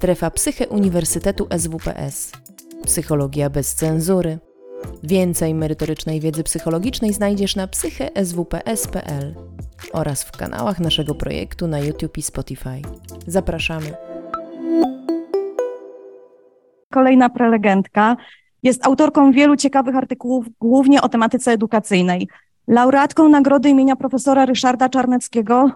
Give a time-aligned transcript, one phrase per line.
[0.00, 2.32] Strefa Psyche Uniwersytetu SWPS.
[2.84, 4.38] Psychologia bez cenzury.
[5.02, 9.34] Więcej merytorycznej wiedzy psychologicznej znajdziesz na psycheswps.pl
[9.92, 12.82] oraz w kanałach naszego projektu na YouTube i Spotify.
[13.26, 13.94] Zapraszamy.
[16.92, 18.16] Kolejna prelegentka
[18.62, 22.28] jest autorką wielu ciekawych artykułów, głównie o tematyce edukacyjnej.
[22.68, 25.70] Laureatką nagrody imienia profesora Ryszarda Czarneckiego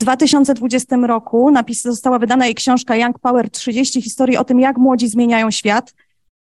[0.00, 4.78] w 2020 roku napis, została wydana jej książka Young Power 30 historii o tym, jak
[4.78, 5.94] młodzi zmieniają świat.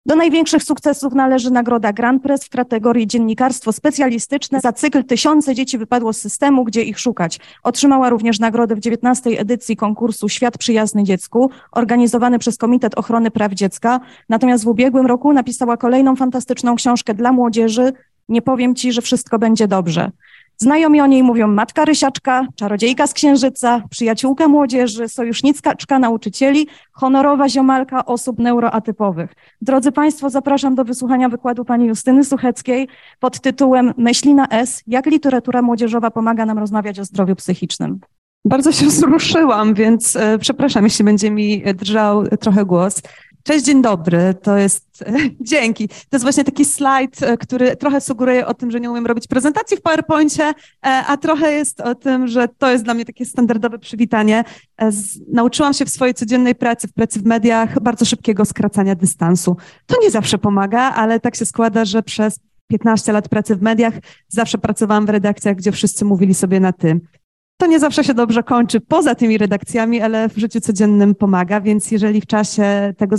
[0.06, 4.60] Do największych sukcesów należy nagroda Grand Press w kategorii dziennikarstwo specjalistyczne.
[4.60, 7.40] Za cykl Tysiące dzieci wypadło z systemu, gdzie ich szukać.
[7.62, 13.52] Otrzymała również nagrodę w 19 edycji konkursu Świat Przyjazny Dziecku, organizowany przez Komitet Ochrony Praw
[13.52, 14.00] Dziecka.
[14.28, 17.92] Natomiast w ubiegłym roku napisała kolejną fantastyczną książkę dla młodzieży.
[18.28, 20.10] Nie powiem ci, że wszystko będzie dobrze.
[20.56, 28.04] Znajomi o niej mówią matka rysiaczka, czarodziejka z księżyca, przyjaciółka młodzieży, sojuszniczka nauczycieli, honorowa ziomalka
[28.04, 29.34] osób neuroatypowych.
[29.60, 32.88] Drodzy Państwo, zapraszam do wysłuchania wykładu pani Justyny Sucheckiej
[33.20, 38.00] pod tytułem Myśli na S, jak literatura młodzieżowa pomaga nam rozmawiać o zdrowiu psychicznym.
[38.44, 43.02] Bardzo się wzruszyłam, więc e, przepraszam, jeśli będzie mi drżał trochę głos.
[43.46, 44.34] Cześć, dzień dobry.
[44.42, 45.04] To jest,
[45.40, 45.88] dzięki.
[45.88, 49.26] To jest właśnie taki slajd, e, który trochę sugeruje o tym, że nie umiem robić
[49.26, 53.24] prezentacji w PowerPoincie, e, a trochę jest o tym, że to jest dla mnie takie
[53.24, 54.44] standardowe przywitanie.
[54.80, 54.90] E,
[55.32, 59.56] nauczyłam się w swojej codziennej pracy, w pracy w mediach, bardzo szybkiego skracania dystansu.
[59.86, 63.94] To nie zawsze pomaga, ale tak się składa, że przez 15 lat pracy w mediach
[64.28, 67.00] zawsze pracowałam w redakcjach, gdzie wszyscy mówili sobie na ty.
[67.56, 71.90] To nie zawsze się dobrze kończy poza tymi redakcjami, ale w życiu codziennym pomaga, więc
[71.90, 73.16] jeżeli w czasie tego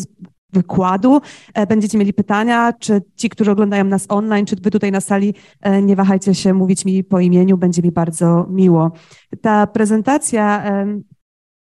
[0.54, 1.22] wykładu
[1.54, 5.34] e, będziecie mieli pytania, czy ci, którzy oglądają nas online, czy wy tutaj na sali,
[5.62, 8.92] e, nie wahajcie się mówić mi po imieniu, będzie mi bardzo miło.
[9.42, 10.64] Ta prezentacja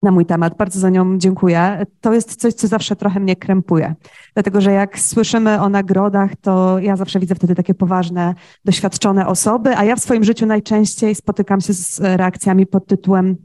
[0.06, 0.58] na mój temat.
[0.58, 1.86] Bardzo za nią dziękuję.
[2.02, 3.96] To jest coś, co zawsze trochę mnie krępuje.
[4.34, 9.78] Dlatego, że jak słyszymy o nagrodach, to ja zawsze widzę wtedy takie poważne, doświadczone osoby,
[9.78, 13.38] a ja w swoim życiu najczęściej spotykam się z reakcjami pod tytułem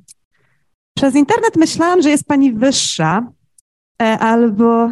[1.00, 3.32] przez internet myślałam, że jest pani wyższa,
[4.03, 4.91] e, albo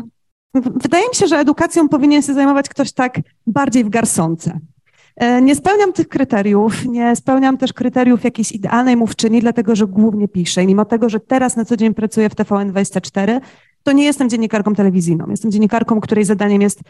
[0.54, 4.60] wydaje mi się, że edukacją powinien się zajmować ktoś tak bardziej w garsonce.
[5.16, 10.28] E, nie spełniam tych kryteriów, nie spełniam też kryteriów jakiejś idealnej mówczyni, dlatego że głównie
[10.28, 10.62] piszę.
[10.62, 13.40] I mimo tego, że teraz na co dzień pracuję w TVN24,
[13.82, 15.26] to nie jestem dziennikarką telewizyjną.
[15.30, 16.80] Jestem dziennikarką, której zadaniem jest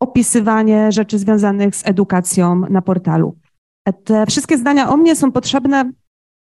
[0.00, 3.36] opisywanie rzeczy związanych z edukacją na portalu.
[3.84, 5.92] E, te wszystkie zdania o mnie są potrzebne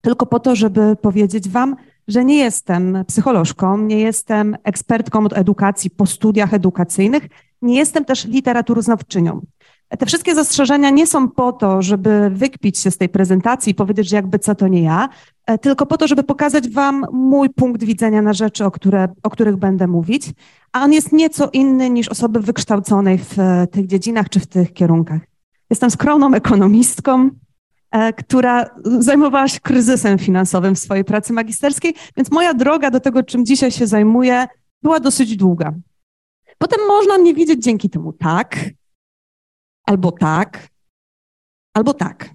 [0.02, 1.76] tylko po to, żeby powiedzieć Wam,
[2.08, 7.28] że nie jestem psycholożką, nie jestem ekspertką od edukacji po studiach edukacyjnych,
[7.62, 9.42] nie jestem też literaturoznawczynią.
[10.00, 14.10] Te wszystkie zastrzeżenia nie są po to, żeby wykpić się z tej prezentacji i powiedzieć,
[14.10, 15.10] że jakby co to nie ja,
[15.46, 19.30] e, tylko po to, żeby pokazać Wam mój punkt widzenia na rzeczy, o, które, o
[19.30, 20.32] których będę mówić,
[20.72, 24.74] a on jest nieco inny niż osoby wykształconej w e, tych dziedzinach czy w tych
[24.74, 25.22] kierunkach.
[25.70, 27.30] Jestem skromną ekonomistką,
[27.92, 33.24] e, która zajmowała się kryzysem finansowym w swojej pracy magisterskiej, więc moja droga do tego,
[33.24, 34.48] czym dzisiaj się zajmuję,
[34.84, 35.74] była dosyć długa.
[36.58, 38.56] Potem można mnie widzieć dzięki temu tak,
[39.86, 40.68] albo tak,
[41.74, 42.30] albo tak.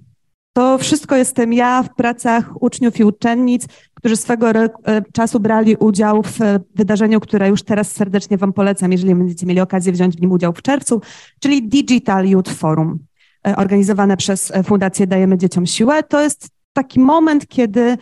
[0.52, 4.70] To wszystko jestem ja w pracach uczniów i uczennic, którzy swego e,
[5.12, 6.38] czasu brali udział w
[6.74, 10.52] wydarzeniu, które już teraz serdecznie Wam polecam, jeżeli będziecie mieli okazję wziąć w nim udział
[10.52, 11.00] w czerwcu,
[11.40, 12.98] czyli Digital Youth Forum,
[13.46, 16.02] e, organizowane przez Fundację Dajemy Dzieciom Siłę.
[16.02, 17.96] To jest taki moment, kiedy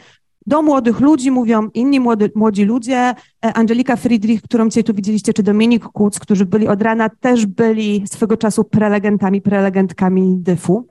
[0.47, 2.97] do młodych ludzi mówią inni młody, młodzi ludzie.
[2.97, 3.15] E,
[3.55, 8.05] Angelika Friedrich, którą dzisiaj tu widzieliście, czy Dominik Kuc, którzy byli od rana, też byli
[8.07, 10.87] swego czasu prelegentami, prelegentkami DYF-u.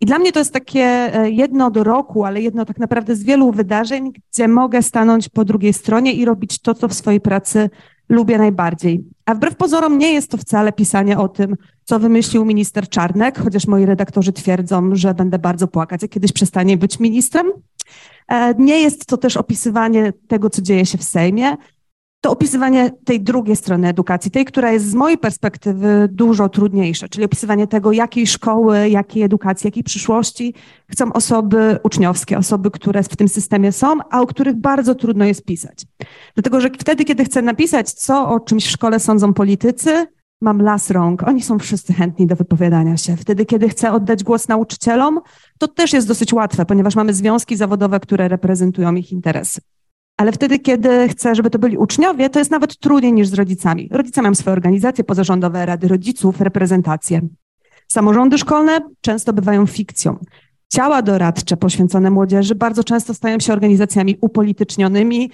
[0.00, 3.22] I dla mnie to jest takie e, jedno do roku, ale jedno tak naprawdę z
[3.22, 7.70] wielu wydarzeń, gdzie mogę stanąć po drugiej stronie i robić to, co w swojej pracy
[8.08, 9.04] lubię najbardziej.
[9.26, 13.66] A wbrew pozorom nie jest to wcale pisanie o tym, co wymyślił minister Czarnek, chociaż
[13.66, 17.46] moi redaktorzy twierdzą, że będę bardzo płakać, jak kiedyś przestanie być ministrem.
[18.28, 21.56] E, nie jest to też opisywanie tego, co dzieje się w Sejmie,
[22.20, 27.24] to opisywanie tej drugiej strony edukacji, tej, która jest z mojej perspektywy dużo trudniejsza, czyli
[27.24, 30.54] opisywanie tego, jakiej szkoły, jakiej edukacji, jakiej przyszłości
[30.90, 35.44] chcą osoby uczniowskie, osoby, które w tym systemie są, a o których bardzo trudno jest
[35.44, 35.86] pisać.
[36.34, 40.06] Dlatego, że wtedy, kiedy chcę napisać, co o czymś w szkole sądzą politycy,
[40.40, 41.22] mam las rąk.
[41.22, 43.16] Oni są wszyscy chętni do wypowiadania się.
[43.16, 45.20] Wtedy, kiedy chcę oddać głos nauczycielom,
[45.58, 49.60] to też jest dosyć łatwe, ponieważ mamy związki zawodowe, które reprezentują ich interesy.
[50.16, 53.88] Ale wtedy, kiedy chcę, żeby to byli uczniowie, to jest nawet trudniej niż z rodzicami.
[53.92, 57.20] Rodzice mają swoje organizacje pozarządowe, rady rodziców, reprezentacje.
[57.88, 60.18] Samorządy szkolne często bywają fikcją.
[60.68, 65.30] Ciała doradcze poświęcone młodzieży bardzo często stają się organizacjami upolitycznionymi,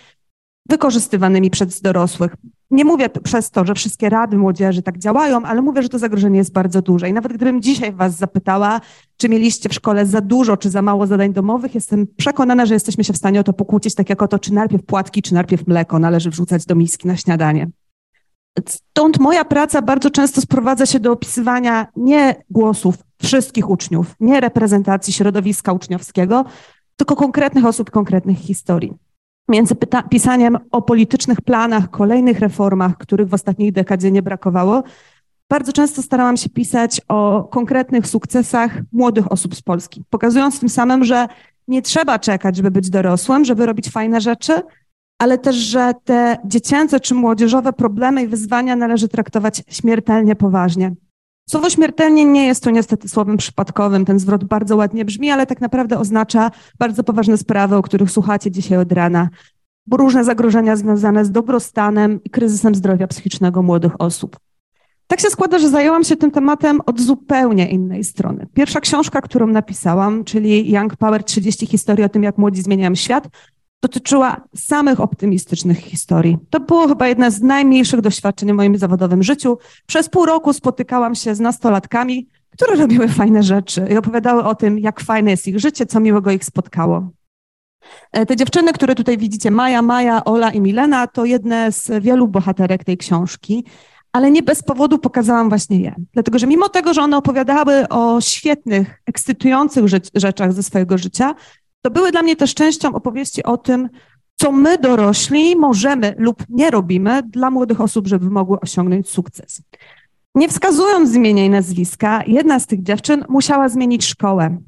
[0.68, 2.36] wykorzystywanymi przez dorosłych.
[2.70, 6.38] Nie mówię przez to, że wszystkie rady młodzieży tak działają, ale mówię, że to zagrożenie
[6.38, 7.08] jest bardzo duże.
[7.08, 8.80] I nawet gdybym dzisiaj was zapytała,
[9.16, 13.04] czy mieliście w szkole za dużo, czy za mało zadań domowych, jestem przekonana, że jesteśmy
[13.04, 15.66] się w stanie o to pokłócić, tak jak o to, czy najpierw płatki, czy najpierw
[15.66, 17.70] mleko należy wrzucać do miski na śniadanie.
[18.68, 25.12] Stąd moja praca bardzo często sprowadza się do opisywania nie głosów wszystkich uczniów, nie reprezentacji
[25.12, 26.44] środowiska uczniowskiego,
[26.96, 28.92] tylko konkretnych osób, konkretnych historii.
[29.48, 29.74] Między
[30.10, 34.82] pisaniem o politycznych planach, kolejnych reformach, których w ostatniej dekadzie nie brakowało,
[35.50, 41.04] bardzo często starałam się pisać o konkretnych sukcesach młodych osób z Polski, pokazując tym samym,
[41.04, 41.28] że
[41.68, 44.52] nie trzeba czekać, żeby być dorosłym, żeby robić fajne rzeczy,
[45.18, 50.94] ale też, że te dziecięce czy młodzieżowe problemy i wyzwania należy traktować śmiertelnie poważnie.
[51.50, 54.04] Słowo śmiertelnie nie jest tu niestety słowem przypadkowym.
[54.04, 58.50] Ten zwrot bardzo ładnie brzmi, ale tak naprawdę oznacza bardzo poważne sprawy, o których słuchacie
[58.50, 59.28] dzisiaj od rana,
[59.86, 64.36] bo różne zagrożenia związane z dobrostanem i kryzysem zdrowia psychicznego młodych osób.
[65.06, 68.46] Tak się składa, że zajęłam się tym tematem od zupełnie innej strony.
[68.54, 73.28] Pierwsza książka, którą napisałam, czyli Young Power 30 historii o tym, jak młodzi zmieniają świat,
[73.82, 76.38] dotyczyła samych optymistycznych historii.
[76.50, 79.58] To było chyba jedno z najmniejszych doświadczeń w moim zawodowym życiu.
[79.86, 84.78] Przez pół roku spotykałam się z nastolatkami, które robiły fajne rzeczy i opowiadały o tym,
[84.78, 87.10] jak fajne jest ich życie, co miłego ich spotkało.
[88.12, 92.28] E, te dziewczyny, które tutaj widzicie, Maja, Maja, Ola i Milena, to jedne z wielu
[92.28, 93.64] bohaterek tej książki,
[94.12, 95.94] ale nie bez powodu pokazałam właśnie je.
[96.12, 99.84] Dlatego, że mimo tego, że one opowiadały o świetnych, ekscytujących
[100.14, 101.34] rzeczach ze swojego życia,
[101.84, 103.88] to były dla mnie też częścią opowieści o tym,
[104.36, 109.62] co my dorośli możemy lub nie robimy dla młodych osób, żeby mogły osiągnąć sukces.
[110.34, 114.58] Nie wskazując imienia i nazwiska, jedna z tych dziewczyn musiała zmienić szkołę,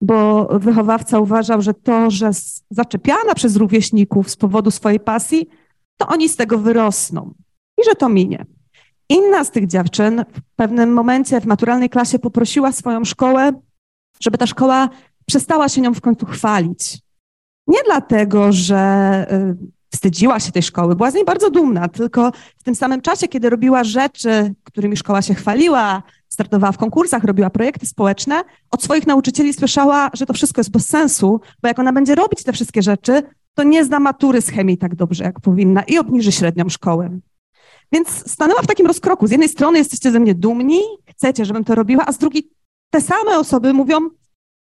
[0.00, 2.30] bo wychowawca uważał, że to, że
[2.70, 5.48] zaczepiana przez rówieśników z powodu swojej pasji,
[5.96, 7.34] to oni z tego wyrosną
[7.80, 8.46] i że to minie.
[9.08, 13.52] Inna z tych dziewczyn w pewnym momencie w maturalnej klasie poprosiła swoją szkołę,
[14.20, 14.88] żeby ta szkoła
[15.26, 16.98] przestała się nią w końcu chwalić.
[17.66, 19.56] Nie dlatego, że y,
[19.94, 23.50] wstydziła się tej szkoły, była z niej bardzo dumna, tylko w tym samym czasie, kiedy
[23.50, 29.52] robiła rzeczy, którymi szkoła się chwaliła, startowała w konkursach, robiła projekty społeczne, od swoich nauczycieli
[29.52, 33.22] słyszała, że to wszystko jest bez sensu, bo jak ona będzie robić te wszystkie rzeczy,
[33.54, 37.18] to nie zna matury z chemii tak dobrze, jak powinna i obniży średnią szkołę.
[37.92, 39.26] Więc stanęła w takim rozkroku.
[39.26, 42.50] Z jednej strony jesteście ze mnie dumni, chcecie, żebym to robiła, a z drugiej
[42.90, 43.98] te same osoby mówią,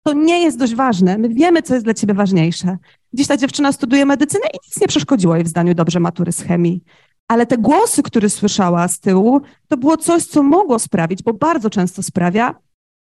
[0.04, 1.18] to nie jest dość ważne.
[1.18, 2.78] My wiemy, co jest dla ciebie ważniejsze.
[3.14, 6.42] Dziś ta dziewczyna studiuje medycynę i nic nie przeszkodziło jej w zdaniu dobrze matury z
[6.42, 6.84] chemii.
[7.28, 11.70] Ale te głosy, które słyszała z tyłu, to było coś, co mogło sprawić, bo bardzo
[11.70, 12.56] często sprawia,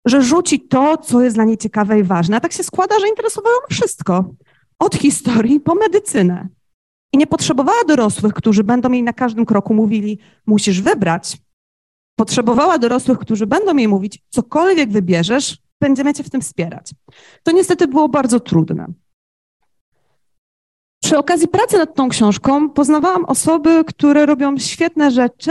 [0.07, 2.37] że rzuci to, co jest dla niej ciekawe i ważne.
[2.37, 4.35] A tak się składa, że interesowało ją wszystko.
[4.79, 6.49] Od historii po medycynę.
[7.13, 11.37] I nie potrzebowała dorosłych, którzy będą jej na każdym kroku mówili, musisz wybrać.
[12.19, 16.95] Potrzebowała dorosłych, którzy będą jej mówić, cokolwiek wybierzesz, będziemy Cię w tym wspierać.
[17.43, 18.87] To niestety było bardzo trudne.
[21.05, 25.51] Przy okazji pracy nad tą książką poznawałam osoby, które robią świetne rzeczy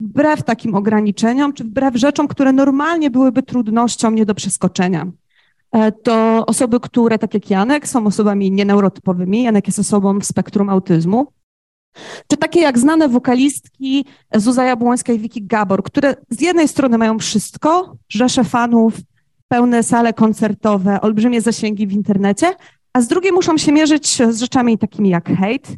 [0.00, 5.06] wbrew takim ograniczeniom, czy wbrew rzeczom, które normalnie byłyby trudnością nie do przeskoczenia.
[5.72, 9.42] E, to osoby, które, tak jak Janek, są osobami nieneurotypowymi.
[9.42, 11.26] Janek jest osobą w spektrum autyzmu.
[12.28, 14.04] Czy takie jak znane wokalistki
[14.34, 18.94] Zuza Jabłońska i Wiki Gabor, które z jednej strony mają wszystko, rzesze fanów,
[19.54, 22.54] pełne sale koncertowe, olbrzymie zasięgi w internecie,
[22.92, 25.68] a z drugiej muszą się mierzyć z rzeczami takimi jak hejt.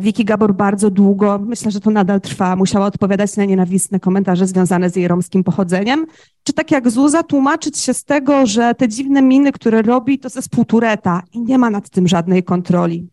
[0.00, 4.90] Wiki Gabor bardzo długo, myślę, że to nadal trwa, musiała odpowiadać na nienawistne komentarze związane
[4.90, 6.06] z jej romskim pochodzeniem.
[6.42, 10.28] Czy tak jak Zuza, tłumaczyć się z tego, że te dziwne miny, które robi, to
[10.28, 13.08] ze Tureta i nie ma nad tym żadnej kontroli.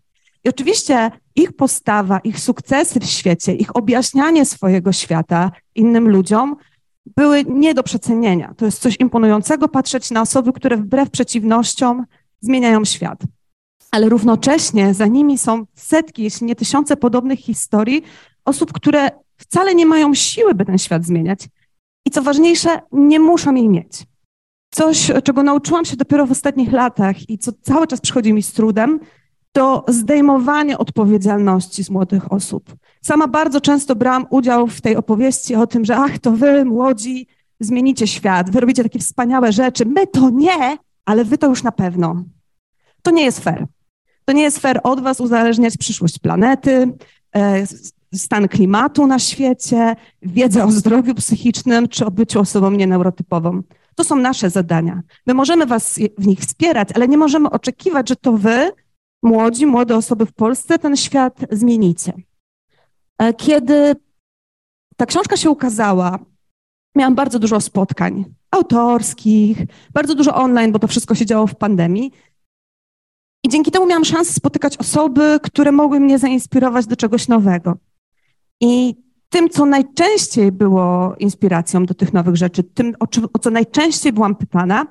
[0.46, 6.56] I oczywiście ich postawa, ich sukcesy w świecie, ich objaśnianie swojego świata innym ludziom
[7.06, 8.54] były nie do przecenienia.
[8.58, 12.06] To jest coś imponującego patrzeć na osoby, które wbrew przeciwnościom
[12.42, 13.20] zmieniają świat.
[13.92, 18.04] Ale równocześnie za nimi są setki, jeśli nie tysiące podobnych historii
[18.46, 21.48] osób, które wcale nie mają siły, by ten świat zmieniać.
[22.06, 24.04] I co ważniejsze, nie muszą jej mieć.
[24.74, 28.54] Coś, czego nauczyłam się dopiero w ostatnich latach i co cały czas przychodzi mi z
[28.54, 29.00] trudem,
[29.56, 32.76] to zdejmowanie odpowiedzialności z młodych osób.
[33.02, 37.28] Sama bardzo często brałam udział w tej opowieści o tym, że ach, to wy, młodzi,
[37.60, 39.86] zmienicie świat, wy robicie takie wspaniałe rzeczy.
[39.86, 42.24] My to nie, ale wy to już na pewno.
[43.02, 43.66] To nie jest fair.
[44.26, 46.94] To nie jest fair od was uzależniać przyszłość planety,
[47.36, 47.64] e,
[48.16, 53.62] stan klimatu na świecie, wiedzę o zdrowiu psychicznym czy o byciu osobą nieneurotypową.
[53.96, 55.02] To są nasze zadania.
[55.28, 58.72] My możemy was w nich wspierać, ale nie możemy oczekiwać, że to wy,
[59.26, 62.14] młodzi, młode osoby w Polsce, ten świat zmienicie.
[63.18, 63.96] E, kiedy
[64.98, 66.20] ta książka się ukazała,
[66.96, 69.58] miałam bardzo dużo spotkań autorskich,
[69.94, 72.12] bardzo dużo online, bo to wszystko się działo w pandemii.
[73.46, 77.78] I dzięki temu miałam szansę spotykać osoby, które mogły mnie zainspirować do czegoś nowego.
[78.62, 78.96] I
[79.30, 84.36] tym, co najczęściej było inspiracją do tych nowych rzeczy, tym, o, o co najczęściej byłam
[84.36, 84.88] pytana,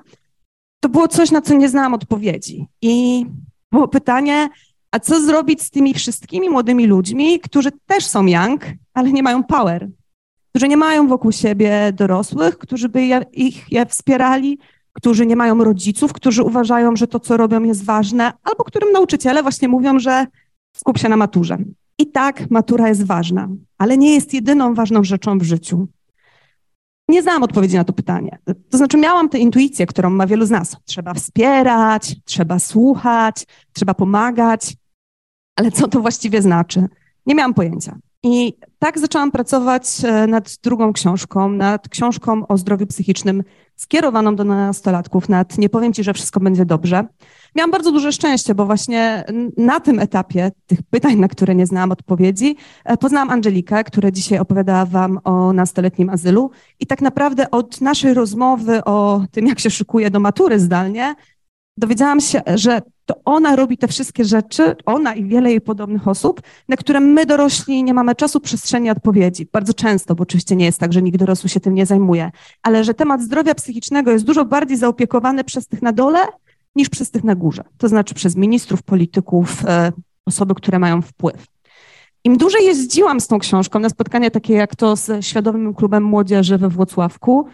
[0.79, 2.67] to było coś, na co nie znałam odpowiedzi.
[2.81, 3.25] I
[3.71, 4.49] było pytanie,
[4.91, 8.61] a co zrobić z tymi wszystkimi młodymi ludźmi, którzy też są young,
[8.93, 9.89] ale nie mają power,
[10.49, 14.59] którzy nie mają wokół siebie dorosłych, którzy by je, ich je wspierali,
[14.93, 19.43] którzy nie mają rodziców, którzy uważają, że to, co robią, jest ważne, albo którym nauczyciele
[19.43, 20.25] właśnie mówią, że
[20.77, 21.57] skup się na maturze.
[21.97, 25.87] I tak, matura jest ważna, ale nie jest jedyną ważną rzeczą w życiu.
[27.09, 28.37] Nie znałam odpowiedzi na to pytanie.
[28.69, 30.77] To znaczy, miałam tę intuicję, którą ma wielu z nas.
[30.85, 34.75] Trzeba wspierać, trzeba słuchać, trzeba pomagać,
[35.55, 36.87] ale co to właściwie znaczy?
[37.25, 37.97] Nie miałam pojęcia.
[38.23, 43.43] I tak zaczęłam pracować e, nad drugą książką, nad książką o zdrowiu psychicznym
[43.75, 47.07] skierowaną do nastolatków, nad Nie powiem ci, że wszystko będzie dobrze.
[47.55, 49.25] Miałam bardzo duże szczęście, bo właśnie
[49.57, 54.39] na tym etapie tych pytań, na które nie znałam odpowiedzi, e, poznałam Angelikę, która dzisiaj
[54.39, 59.69] opowiadała wam o nastoletnim azylu i tak naprawdę od naszej rozmowy o tym, jak się
[59.69, 61.15] szykuje do matury zdalnie,
[61.77, 66.41] dowiedziałam się, że to ona robi te wszystkie rzeczy, ona i wiele jej podobnych osób,
[66.69, 69.47] na które my dorośli nie mamy czasu, przestrzeni odpowiedzi.
[69.51, 72.31] Bardzo często, bo oczywiście nie jest tak, że nikt dorosły się tym nie zajmuje,
[72.63, 76.19] ale że temat zdrowia psychicznego jest dużo bardziej zaopiekowany przez tych na dole
[76.75, 77.63] niż przez tych na górze.
[77.77, 79.91] To znaczy przez ministrów, polityków, e,
[80.25, 81.45] osoby, które mają wpływ.
[82.23, 86.57] Im dłużej jeździłam z tą książką na spotkania takie jak to z Świadomym Klubem Młodzieży
[86.57, 87.47] we Włocławku,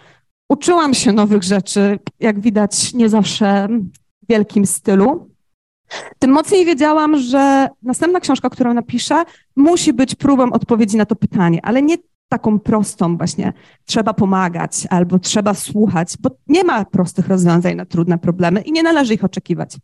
[0.50, 3.68] uczyłam się nowych rzeczy, jak widać nie zawsze
[4.24, 5.32] w wielkim stylu,
[6.20, 9.24] tym mocniej wiedziałam, że następna książka, którą napiszę,
[9.56, 11.96] musi być próbą odpowiedzi na to pytanie, ale nie
[12.32, 13.54] taką prostą właśnie
[13.86, 18.84] trzeba pomagać albo trzeba słuchać, bo nie ma prostych rozwiązań na trudne problemy i nie
[18.84, 19.78] należy ich oczekiwać.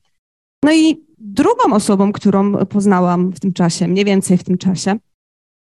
[0.64, 4.96] No i drugą osobą, którą poznałam w tym czasie, mniej więcej w tym czasie,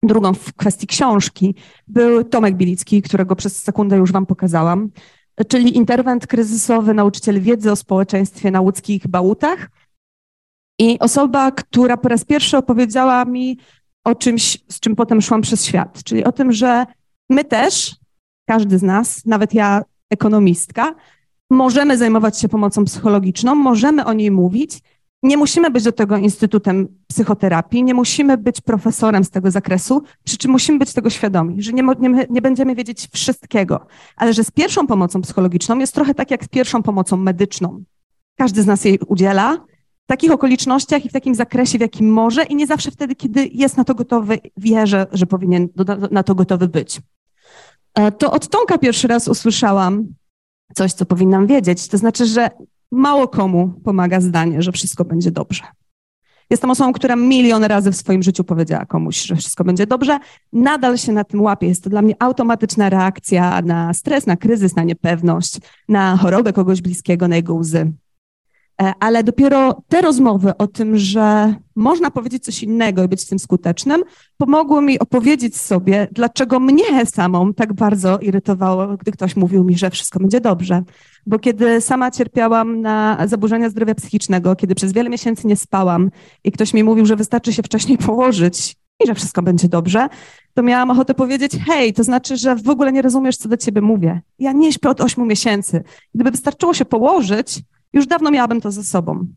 [0.04, 1.56] drugą w kwestii książki,
[1.88, 4.90] był Tomek Bilicki, którego przez sekundę już wam pokazałam,
[5.48, 9.70] czyli interwent kryzysowy, nauczyciel wiedzy o społeczeństwie na łódzkich Bałutach,
[10.80, 13.58] i osoba, która po raz pierwszy opowiedziała mi
[14.04, 16.86] o czymś, z czym potem szłam przez świat, czyli o tym, że
[17.30, 17.96] my też,
[18.46, 20.96] każdy z nas, nawet ja, ekonomistka,
[21.50, 24.80] możemy zajmować się pomocą psychologiczną, możemy o niej mówić.
[25.24, 30.38] Nie musimy być do tego instytutem psychoterapii, nie musimy być profesorem z tego zakresu, przy
[30.38, 34.52] czym musimy być tego świadomi, że nie, nie, nie będziemy wiedzieć wszystkiego, ale że z
[34.52, 37.84] pierwszą pomocą psychologiczną jest trochę tak jak z pierwszą pomocą medyczną.
[38.36, 39.66] Każdy z nas jej udziela,
[40.06, 43.78] takich okolicznościach i w takim zakresie, w jakim może i nie zawsze wtedy, kiedy jest
[43.78, 45.70] na to gotowy, wie, że, że powinien
[46.12, 47.02] na to gotowy być.
[47.96, 50.08] E, to od Tomka pierwszy raz usłyszałam
[50.76, 51.88] coś, co powinnam wiedzieć.
[51.88, 52.50] To znaczy, że
[52.92, 55.64] mało komu pomaga zdanie, że wszystko będzie dobrze.
[56.50, 60.20] Jestem osobą, która milion razy w swoim życiu powiedziała komuś, że wszystko będzie dobrze.
[60.54, 61.68] Nadal się na tym łapię.
[61.68, 65.58] Jest to dla mnie automatyczna reakcja na stres, na kryzys, na niepewność,
[65.90, 67.92] na chorobę kogoś bliskiego, na jego łzy.
[68.82, 73.40] E, ale dopiero te rozmowy o tym, że można powiedzieć coś innego i być tym
[73.40, 74.04] skutecznym,
[74.38, 79.90] pomogły mi opowiedzieć sobie, dlaczego mnie samą tak bardzo irytowało, gdy ktoś mówił mi, że
[79.90, 80.84] wszystko będzie dobrze.
[81.26, 86.12] Bo kiedy sama cierpiałam na zaburzenia zdrowia psychicznego, kiedy przez wiele miesięcy nie spałam
[86.44, 90.08] i ktoś mi mówił, że wystarczy się wcześniej położyć i że wszystko będzie dobrze,
[90.54, 93.82] to miałam ochotę powiedzieć, hej, to znaczy, że w ogóle nie rozumiesz, co do ciebie
[93.82, 94.22] mówię.
[94.40, 95.84] Ja nie śpię od ośmiu miesięcy.
[96.16, 97.62] Gdyby wystarczyło się położyć,
[97.94, 99.28] już dawno miałabym to ze sobą.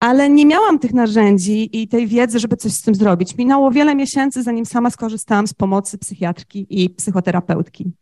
[0.00, 3.36] Ale nie miałam tych narzędzi i tej wiedzy, żeby coś z tym zrobić.
[3.36, 7.92] Minęło wiele miesięcy, zanim sama skorzystałam z pomocy psychiatrki i psychoterapeutki.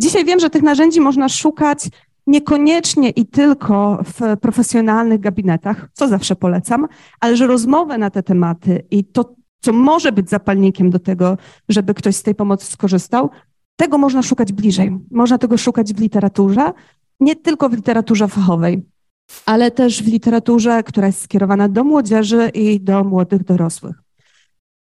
[0.00, 1.88] Dzisiaj wiem, że tych narzędzi można szukać
[2.26, 6.86] niekoniecznie i tylko w profesjonalnych gabinetach, co zawsze polecam,
[7.20, 11.94] ale że rozmowę na te tematy i to, co może być zapalnikiem do tego, żeby
[11.94, 13.30] ktoś z tej pomocy skorzystał,
[13.76, 14.98] tego można szukać bliżej.
[15.10, 16.72] Można tego szukać w literaturze,
[17.20, 18.82] nie tylko w literaturze fachowej
[19.46, 23.96] ale też w literaturze, która jest skierowana do młodzieży i do młodych dorosłych.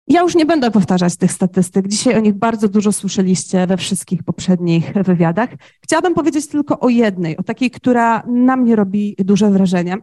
[0.07, 1.87] Ja już nie będę powtarzać tych statystyk.
[1.87, 5.49] Dzisiaj o nich bardzo dużo słyszeliście we wszystkich poprzednich wywiadach.
[5.83, 9.97] Chciałabym powiedzieć tylko o jednej, o takiej, która na mnie robi duże wrażenie,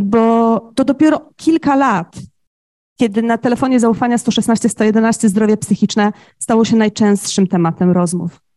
[0.00, 2.16] bo to dopiero kilka lat,
[3.00, 8.47] kiedy na telefonie zaufania 116-111 zdrowie psychiczne stało się najczęstszym tematem rozmów.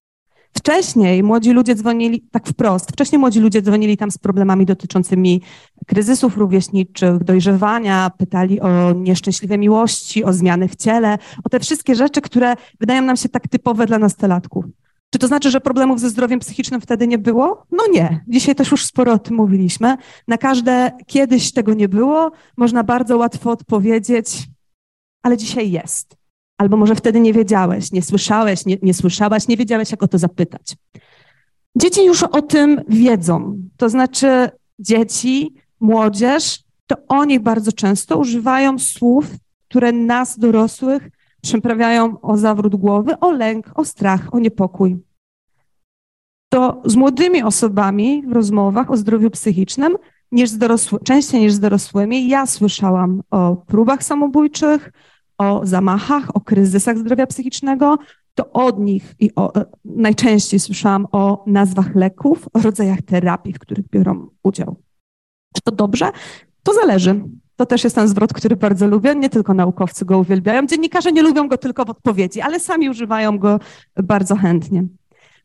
[0.54, 5.42] Wcześniej młodzi ludzie dzwonili, tak wprost, wcześniej młodzi ludzie dzwonili tam z problemami dotyczącymi
[5.88, 12.22] kryzysów rówieśniczych, dojrzewania, pytali o nieszczęśliwe miłości, o zmiany w ciele, o te wszystkie rzeczy,
[12.22, 14.66] które wydają nam się tak typowe dla nastolatków.
[15.10, 17.66] Czy to znaczy, że problemów ze zdrowiem psychicznym wtedy nie było?
[17.72, 18.24] No nie.
[18.28, 19.98] Dzisiaj też już sporo o tym mówiliśmy.
[20.28, 24.48] Na każde kiedyś tego nie było, można bardzo łatwo odpowiedzieć,
[25.24, 26.21] ale dzisiaj jest.
[26.62, 30.18] Albo może wtedy nie wiedziałeś, nie słyszałeś, nie, nie słyszałaś, nie wiedziałeś, jak o to
[30.18, 30.76] zapytać.
[31.76, 33.58] Dzieci już o tym wiedzą.
[33.78, 34.50] To znaczy,
[34.80, 39.26] dzieci, młodzież, to oni bardzo często używają słów,
[39.70, 41.10] które nas, dorosłych,
[41.42, 44.98] przyprawiają o zawrót głowy, o lęk, o strach, o niepokój.
[46.50, 49.98] To z młodymi osobami w rozmowach o zdrowiu psychicznym,
[50.32, 54.92] niż z dorosły, częściej niż z dorosłymi, ja słyszałam o próbach samobójczych,
[55.42, 57.98] o zamachach, o kryzysach zdrowia psychicznego,
[58.36, 59.54] to od nich i o,
[59.86, 64.76] najczęściej słyszałam o nazwach leków, o rodzajach terapii, w których biorą udział.
[65.56, 66.12] Czy to dobrze?
[66.64, 67.24] To zależy.
[67.56, 69.16] To też jest ten zwrot, który bardzo lubię.
[69.16, 70.68] Nie tylko naukowcy go uwielbiają.
[70.68, 73.60] Dziennikarze nie lubią go tylko w odpowiedzi, ale sami używają go
[74.04, 74.84] bardzo chętnie.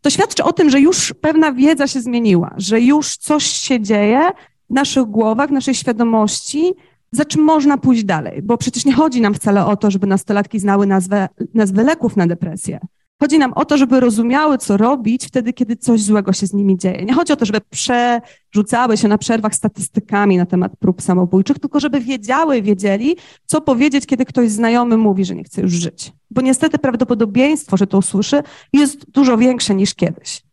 [0.01, 4.31] To świadczy o tym, że już pewna wiedza się zmieniła, że już coś się dzieje
[4.71, 6.75] w naszych głowach, w naszej świadomości,
[7.13, 10.59] za czym można pójść dalej, bo przecież nie chodzi nam wcale o to, żeby nastolatki
[10.59, 12.79] znały nazwę, nazwę leków na depresję.
[13.21, 16.79] Chodzi nam o to, żeby rozumiały, co robić wtedy, kiedy coś złego się z nimi
[16.79, 17.05] dzieje.
[17.05, 21.81] Nie chodzi o to, żeby przerzucały się na przerwach statystykami na temat prób samobójczych, tylko
[21.81, 26.13] żeby wiedziały, wiedzieli, co powiedzieć, kiedy ktoś znajomy mówi, że nie chce już żyć.
[26.31, 30.46] Bo niestety prawdopodobieństwo, że to usłyszy, jest dużo większe niż kiedyś.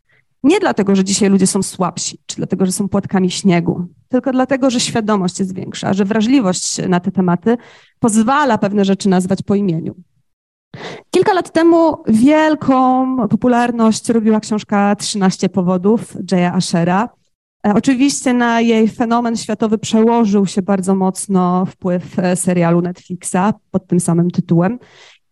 [0.43, 4.69] Nie dlatego, że dzisiaj ludzie są słabsi, czy dlatego, że są płatkami śniegu, tylko dlatego,
[4.69, 7.57] że świadomość jest większa, że wrażliwość na te tematy
[7.99, 9.95] pozwala pewne rzeczy nazwać po imieniu.
[11.11, 17.09] Kilka lat temu wielką popularność robiła książka 13 powodów Jaya Ashera.
[17.67, 23.87] E, oczywiście na jej fenomen światowy przełożył się bardzo mocno wpływ e, serialu Netflixa pod
[23.87, 24.79] tym samym tytułem.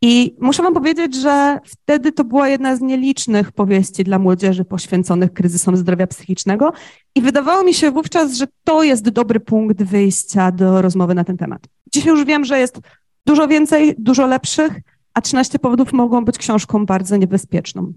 [0.01, 5.33] I muszę Wam powiedzieć, że wtedy to była jedna z nielicznych powieści dla młodzieży poświęconych
[5.33, 6.73] kryzysom zdrowia psychicznego.
[7.15, 11.37] I wydawało mi się wówczas, że to jest dobry punkt wyjścia do rozmowy na ten
[11.37, 11.61] temat.
[11.93, 12.79] Dzisiaj już wiem, że jest
[13.25, 14.73] dużo więcej, dużo lepszych,
[15.13, 17.93] a 13 powodów mogą być książką bardzo niebezpieczną.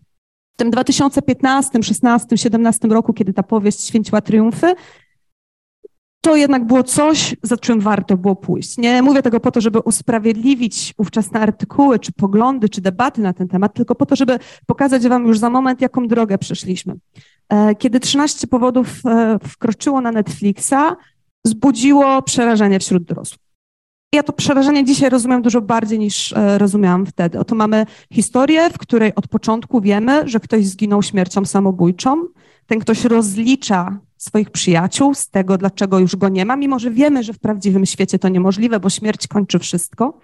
[0.55, 4.75] W tym 2015, 16, 17 roku, kiedy ta powieść święciła triumfy,
[6.25, 8.79] to jednak było coś, za czym warto było pójść.
[8.79, 13.49] Nie mówię tego po to, żeby usprawiedliwić ówczesne artykuły, czy poglądy, czy debaty na ten
[13.49, 16.95] temat, tylko po to, żeby pokazać Wam już za moment, jaką drogę przeszliśmy.
[17.49, 20.97] E, kiedy 13 powodów e, wkroczyło na Netflixa,
[21.47, 23.41] zbudziło przerażenie wśród dorosłych.
[24.15, 27.39] Ja to przerażenie dzisiaj rozumiem dużo bardziej niż e, rozumiałam wtedy.
[27.39, 32.25] Oto mamy historię, w której od początku wiemy, że ktoś zginął śmiercią samobójczą.
[32.67, 37.23] Ten ktoś rozlicza swoich przyjaciół z tego, dlaczego już go nie ma, mimo że wiemy,
[37.23, 40.19] że w prawdziwym świecie to niemożliwe, bo śmierć kończy wszystko.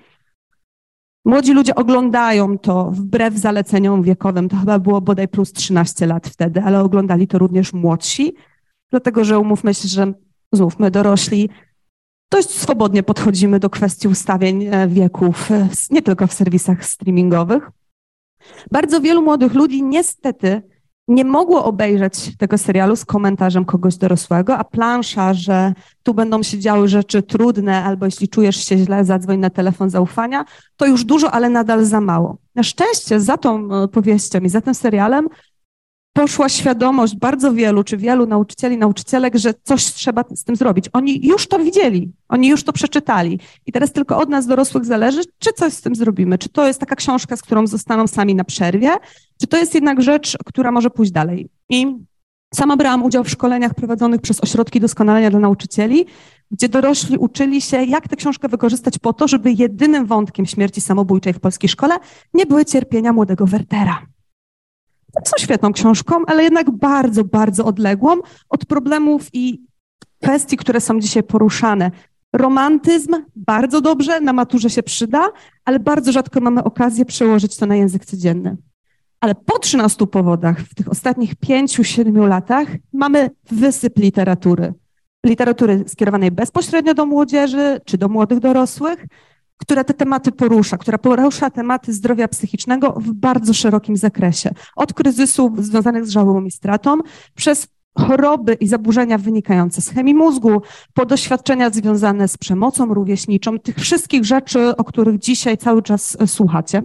[1.24, 4.48] Młodzi ludzie oglądają to wbrew zaleceniom wiekowym.
[4.48, 8.34] To chyba było bodaj plus 13 lat wtedy, ale oglądali to również młodsi,
[8.90, 10.12] dlatego że umówmy się, że
[10.52, 11.48] znów my dorośli
[12.30, 17.70] dość swobodnie podchodzimy do kwestii ustawień e, wieków, e, nie tylko w serwisach streamingowych.
[18.70, 20.62] Bardzo wielu młodych ludzi niestety
[21.10, 26.58] nie mogło obejrzeć tego serialu z komentarzem kogoś dorosłego, a plansza, że tu będą się
[26.58, 30.44] działy rzeczy trudne, albo jeśli czujesz się źle, zadzwoń na telefon zaufania,
[30.76, 32.36] to już dużo, ale nadal za mało.
[32.54, 35.28] Na szczęście za tą powieścią i za tym serialem
[36.12, 40.86] poszła świadomość bardzo wielu, czy wielu nauczycieli, nauczycielek, że coś trzeba z tym zrobić.
[40.92, 43.40] Oni już to widzieli, oni już to przeczytali.
[43.66, 46.38] I teraz tylko od nas, dorosłych, zależy, czy coś z tym zrobimy.
[46.38, 48.90] Czy to jest taka książka, z którą zostaną sami na przerwie,
[49.40, 51.48] czy to jest jednak rzecz, która może pójść dalej.
[51.68, 51.96] I
[52.54, 56.06] sama brałam udział w szkoleniach prowadzonych przez ośrodki doskonalenia dla nauczycieli,
[56.50, 61.32] gdzie dorośli uczyli się, jak tę książkę wykorzystać po to, żeby jedynym wątkiem śmierci samobójczej
[61.32, 61.94] w polskiej szkole
[62.34, 64.06] nie były cierpienia młodego Wertera
[65.24, 68.16] są świetną książką, ale jednak bardzo, bardzo odległą
[68.48, 69.62] od problemów i
[70.22, 71.90] kwestii, które są dzisiaj poruszane.
[72.32, 75.32] Romantyzm bardzo dobrze, na maturze się przyda,
[75.64, 78.56] ale bardzo rzadko mamy okazję przełożyć to na język codzienny.
[79.20, 84.74] Ale po 13 powodach w tych ostatnich 5-7 latach mamy wysyp literatury.
[85.26, 89.06] Literatury skierowanej bezpośrednio do młodzieży czy do młodych dorosłych,
[89.56, 94.50] która te tematy porusza, która porusza tematy zdrowia psychicznego w bardzo szerokim zakresie.
[94.76, 96.98] Od kryzysów związanych z żałobą i stratą,
[97.34, 100.62] przez choroby i zaburzenia wynikające z chemii mózgu,
[100.94, 106.82] po doświadczenia związane z przemocą rówieśniczą, tych wszystkich rzeczy, o których dzisiaj cały czas słuchacie.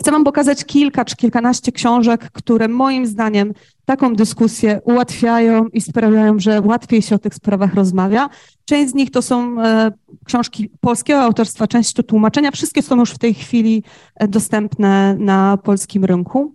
[0.00, 3.52] Chcę Wam pokazać kilka czy kilkanaście książek, które moim zdaniem
[3.84, 8.28] taką dyskusję ułatwiają i sprawiają, że łatwiej się o tych sprawach rozmawia.
[8.64, 9.92] Część z nich to są e,
[10.24, 12.50] książki polskiego autorstwa, część to tłumaczenia.
[12.50, 13.82] Wszystkie są już w tej chwili
[14.16, 16.54] e, dostępne na polskim rynku.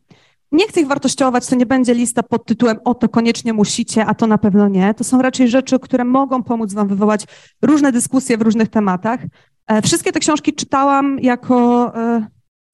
[0.52, 4.14] Nie chcę ich wartościować, to nie będzie lista pod tytułem o to koniecznie musicie, a
[4.14, 4.94] to na pewno nie.
[4.94, 7.26] To są raczej rzeczy, które mogą pomóc Wam wywołać
[7.62, 9.20] różne dyskusje w różnych tematach.
[9.68, 11.94] E, wszystkie te książki czytałam jako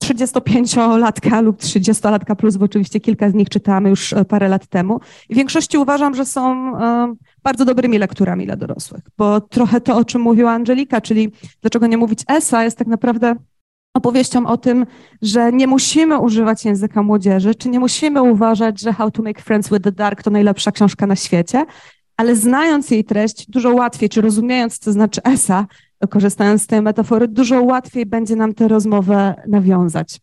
[0.02, 5.00] 35-latka lub 30-latka plus, bo oczywiście kilka z nich czytałam już e, parę lat temu.
[5.28, 9.96] I w większości uważam, że są e, bardzo dobrymi lekturami dla dorosłych, bo trochę to,
[9.96, 13.34] o czym mówiła Angelika, czyli dlaczego nie mówić ESA, jest tak naprawdę
[13.94, 14.86] opowieścią o tym,
[15.22, 19.68] że nie musimy używać języka młodzieży, czy nie musimy uważać, że How to Make Friends
[19.68, 21.66] with the Dark to najlepsza książka na świecie,
[22.16, 25.66] ale znając jej treść, dużo łatwiej, czy rozumiejąc, co znaczy ESA,
[26.10, 30.20] korzystając z tej metafory, dużo łatwiej będzie nam tę rozmowę nawiązać.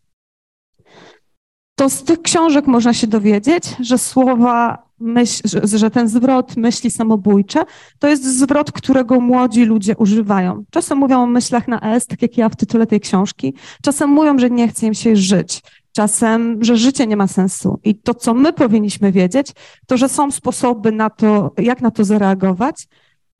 [1.74, 7.64] To z tych książek można się dowiedzieć, że słowa, myśl, że ten zwrot myśli samobójcze
[7.98, 10.64] to jest zwrot, którego młodzi ludzie używają.
[10.70, 14.38] Czasem mówią o myślach na S, tak jak ja w tytule tej książki, czasem mówią,
[14.38, 15.62] że nie chce im się żyć,
[15.92, 17.78] czasem, że życie nie ma sensu.
[17.84, 19.52] I to, co my powinniśmy wiedzieć,
[19.86, 22.88] to, że są sposoby na to, jak na to zareagować,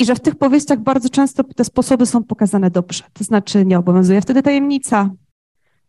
[0.01, 3.05] i że w tych powieściach bardzo często te sposoby są pokazane dobrze.
[3.13, 5.11] To znaczy nie obowiązuje wtedy tajemnica.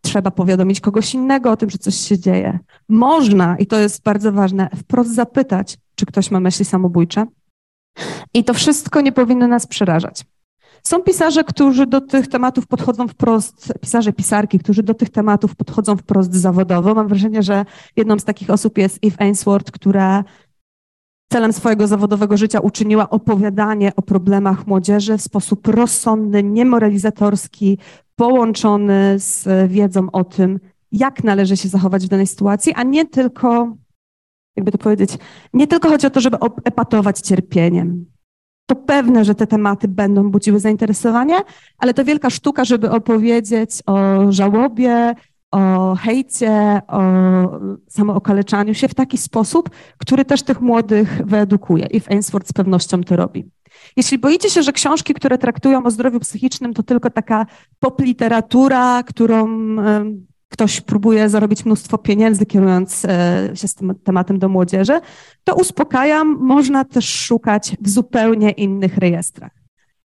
[0.02, 2.60] Trzeba powiadomić kogoś innego o tym, że coś się dzieje.
[2.90, 7.26] Można, i to jest bardzo ważne, wprost zapytać, czy ktoś ma myśli samobójcze.
[8.34, 10.26] I to wszystko nie powinno nas przerażać.
[10.84, 15.98] Są pisarze, którzy do tych tematów podchodzą wprost, pisarze, pisarki, którzy do tych tematów podchodzą
[15.98, 16.94] wprost zawodowo.
[16.94, 20.24] Mam wrażenie, że jedną z takich osób jest Eve Ainsworth, która
[21.32, 27.78] celem swojego zawodowego życia uczyniła opowiadanie o problemach młodzieży w sposób rozsądny, niemoralizatorski,
[28.16, 30.60] połączony z wiedzą o tym,
[30.92, 33.76] jak należy się zachować w danej sytuacji, a nie tylko,
[34.56, 35.10] jakby to powiedzieć,
[35.54, 38.06] nie tylko chodzi o to, żeby epatować cierpieniem.
[38.66, 41.36] To pewne, że te tematy będą budziły zainteresowanie,
[41.78, 45.14] ale to wielka sztuka, żeby opowiedzieć o żałobie,
[45.52, 47.02] o hejcie, o
[47.88, 51.86] samookaleczaniu się w taki sposób, który też tych młodych wyedukuje.
[51.86, 53.52] I w Ainsworth z pewnością to robi.
[53.98, 57.46] Jeśli boicie się, że książki, które traktują o zdrowiu psychicznym, to tylko taka
[57.80, 59.48] pop literatura, którą
[60.50, 65.00] ktoś próbuje zarobić mnóstwo pieniędzy, kierując e, się z tym tematem do młodzieży,
[65.44, 69.61] to uspokajam, można też szukać w zupełnie innych rejestrach.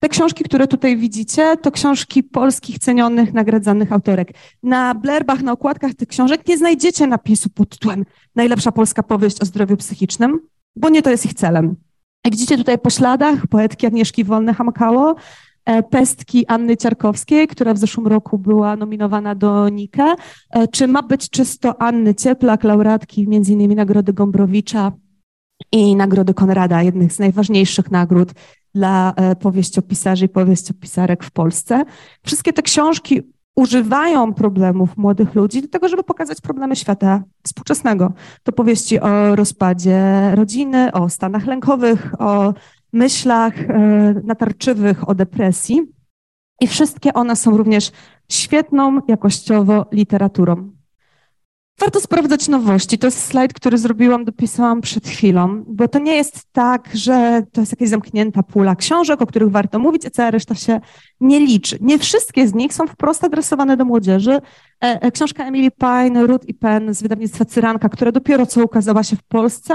[0.05, 4.33] Te książki, które tutaj widzicie, to książki polskich, cenionych, nagradzanych autorek.
[4.63, 9.45] Na blerbach, na okładkach tych książek nie znajdziecie napisu pod tytułem Najlepsza polska powieść o
[9.45, 10.41] zdrowiu psychicznym,
[10.77, 11.77] bo nie to jest ich celem.
[12.25, 15.15] Jak widzicie tutaj po śladach poetki Agnieszki Wolne-Hamkało,
[15.65, 20.17] e, pestki Anny Ciarkowskiej, która w zeszłym roku była nominowana do Nike,
[20.51, 23.75] e, czy ma być czysto Anny Cieplak, laureatki m.in.
[23.75, 24.93] Nagrody Gombrowicza
[25.73, 28.33] i Nagrody Konrada, jednych z najważniejszych nagród
[28.75, 31.85] dla e, powieściopisarzy i powieściopisarek w Polsce.
[32.23, 33.23] Wszystkie te książki
[33.57, 38.13] używają problemów młodych ludzi do tego, żeby pokazać problemy świata współczesnego.
[38.43, 42.55] To powieści o rozpadzie rodziny, o stanach lękowych, o
[42.93, 45.83] myślach e, natarczywych, o depresji.
[46.61, 47.93] I wszystkie one są również
[48.29, 50.74] świetną jakościowo literaturą.
[51.81, 52.99] Warto sprawdzać nowości.
[52.99, 57.61] To jest slajd, który zrobiłam, dopisałam przed chwilą, bo to nie jest tak, że to
[57.61, 60.81] jest jakaś zamknięta pula książek, o których warto mówić, a cała reszta się
[61.21, 61.79] nie liczy.
[61.81, 64.33] Nie wszystkie z nich są wprost adresowane do młodzieży.
[64.33, 64.41] E,
[64.81, 69.17] e, książka Emily Pine, Ruth i Penn z wydawnictwa Cyranka, która dopiero co ukazała się
[69.17, 69.75] w Polsce,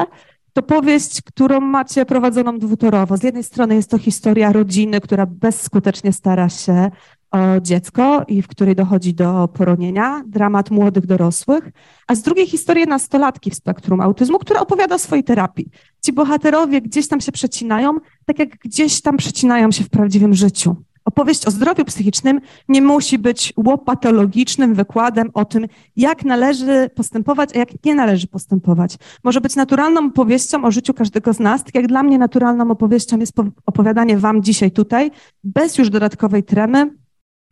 [0.53, 3.17] to powieść, którą macie prowadzoną dwutorowo.
[3.17, 6.91] Z jednej strony jest to historia rodziny, która bezskutecznie stara się
[7.31, 11.71] o dziecko i w której dochodzi do poronienia, dramat młodych dorosłych,
[12.07, 15.69] a z drugiej historię nastolatki w spektrum autyzmu, która opowiada o swojej terapii.
[16.05, 20.75] Ci bohaterowie gdzieś tam się przecinają, tak jak gdzieś tam przecinają się w prawdziwym życiu.
[21.05, 27.59] Opowieść o zdrowiu psychicznym nie musi być łopatologicznym wykładem o tym, jak należy postępować, a
[27.59, 28.97] jak nie należy postępować.
[29.23, 33.19] Może być naturalną opowieścią o życiu każdego z nas, tak jak dla mnie naturalną opowieścią
[33.19, 33.33] jest
[33.65, 35.11] opowiadanie Wam dzisiaj tutaj,
[35.43, 36.91] bez już dodatkowej tremy,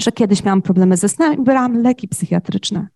[0.02, 2.88] że kiedyś miałam problemy ze snem i brałam leki psychiatryczne.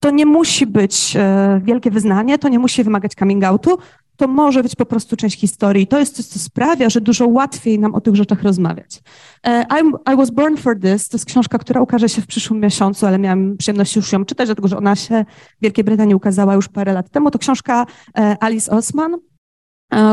[0.00, 3.78] To nie musi być e, wielkie wyznanie, to nie musi wymagać coming outu,
[4.16, 5.86] to może być po prostu część historii.
[5.86, 9.00] To jest coś, co sprawia, że dużo łatwiej nam o tych rzeczach rozmawiać.
[9.46, 9.66] E,
[10.12, 13.18] I Was Born for This to jest książka, która ukaże się w przyszłym miesiącu, ale
[13.18, 15.24] miałam przyjemność już ją czytać, dlatego że ona się
[15.58, 17.30] w Wielkiej Brytanii ukazała już parę lat temu.
[17.30, 17.86] To książka
[18.18, 19.16] e, Alice Osman,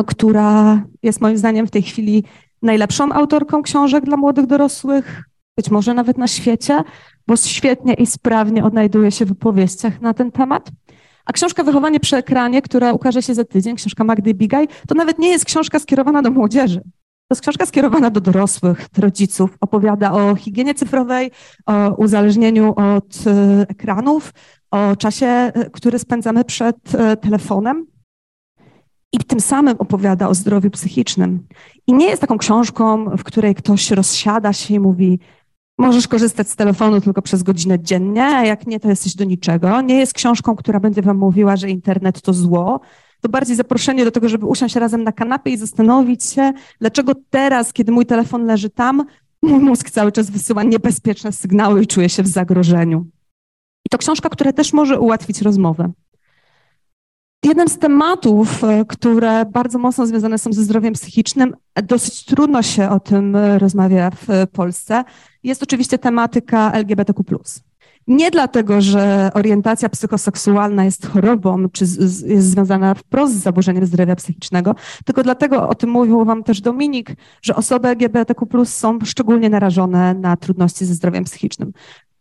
[0.07, 2.23] która jest moim zdaniem w tej chwili
[2.61, 5.23] najlepszą autorką książek dla młodych dorosłych,
[5.57, 6.83] być może nawet na świecie.
[7.27, 10.71] bo świetnie i sprawnie odnajduje się w opowieściach na ten temat.
[11.25, 15.19] A książka Wychowanie przy ekranie, która ukaże się za tydzień, książka Magdy Bigaj, to nawet
[15.19, 16.81] nie jest książka skierowana do młodzieży.
[17.31, 19.57] To jest książka skierowana do dorosłych, do rodziców.
[19.61, 21.31] Opowiada o higienie cyfrowej,
[21.65, 24.33] o uzależnieniu od e, ekranów,
[24.71, 27.85] o czasie, e, który spędzamy przed e, telefonem.
[29.13, 31.47] I tym samym opowiada o zdrowiu psychicznym.
[31.87, 35.19] I nie jest taką książką, w której ktoś rozsiada się i mówi:
[35.77, 39.81] Możesz korzystać z telefonu tylko przez godzinę dziennie, a jak nie, to jesteś do niczego.
[39.81, 42.81] Nie jest książką, która będzie Wam mówiła, że internet to zło.
[43.21, 47.73] To bardziej zaproszenie do tego, żeby usiąść razem na kanapie i zastanowić się, dlaczego teraz,
[47.73, 49.05] kiedy mój telefon leży tam,
[49.41, 53.05] mój mózg cały czas wysyła niebezpieczne sygnały i czuje się w zagrożeniu.
[53.85, 55.91] I to książka, która też może ułatwić rozmowę.
[57.43, 62.89] Jeden z tematów, e, które bardzo mocno związane są ze zdrowiem psychicznym, dosyć trudno się
[62.89, 65.03] o tym e, rozmawia w Polsce,
[65.43, 67.23] jest oczywiście tematyka LGBTQ.
[68.07, 74.75] Nie dlatego, że orientacja psychoseksualna jest chorobą, czy jest związana wprost z zaburzeniem zdrowia psychicznego,
[75.05, 80.37] tylko dlatego, o tym mówił Wam też Dominik, że osoby LGBTQ są szczególnie narażone na
[80.37, 81.73] trudności ze zdrowiem psychicznym.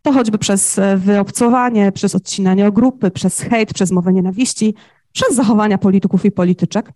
[0.03, 4.75] To choćby przez e, wyobcowanie, przez odcinanie o grupy, przez hejt, przez mowę nienawiści,
[5.13, 6.93] przez zachowania polityków i polityczek.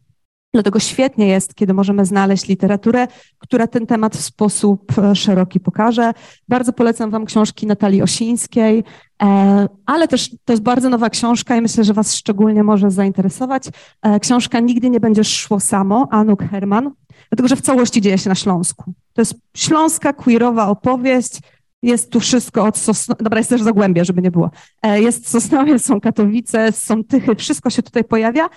[0.54, 3.06] Dlatego świetnie jest, kiedy możemy znaleźć literaturę,
[3.38, 6.12] która ten temat w sposób e, szeroki pokaże.
[6.48, 8.84] Bardzo polecam Wam książki Natalii Osińskiej,
[9.22, 13.64] e, ale też to jest bardzo nowa książka i myślę, że Was szczególnie może zainteresować.
[14.02, 16.90] E, książka Nigdy nie będziesz szło samo, Anuk Herman,
[17.30, 18.92] dlatego że w całości dzieje się na Śląsku.
[19.12, 21.40] To jest śląska, queerowa opowieść,
[21.84, 24.50] jest tu wszystko od Sosnowa, dobra, jest też Zagłębia, żeby nie było.
[24.82, 28.48] E, jest Sosnowiec, są Katowice, są Tychy, wszystko się tutaj pojawia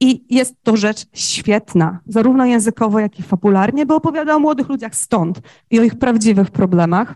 [0.00, 4.94] i jest to rzecz świetna, zarówno językowo, jak i fabularnie, bo opowiada o młodych ludziach
[4.94, 5.40] stąd
[5.70, 7.14] i o ich prawdziwych problemach.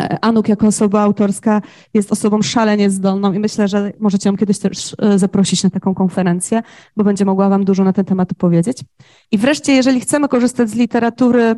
[0.00, 1.62] E, Anuk jako osoba autorska
[1.94, 5.94] jest osobą szalenie zdolną i myślę, że możecie ją kiedyś też e, zaprosić na taką
[5.94, 6.62] konferencję,
[6.96, 8.78] bo będzie mogła wam dużo na ten temat powiedzieć.
[9.30, 11.56] I wreszcie, jeżeli chcemy korzystać z literatury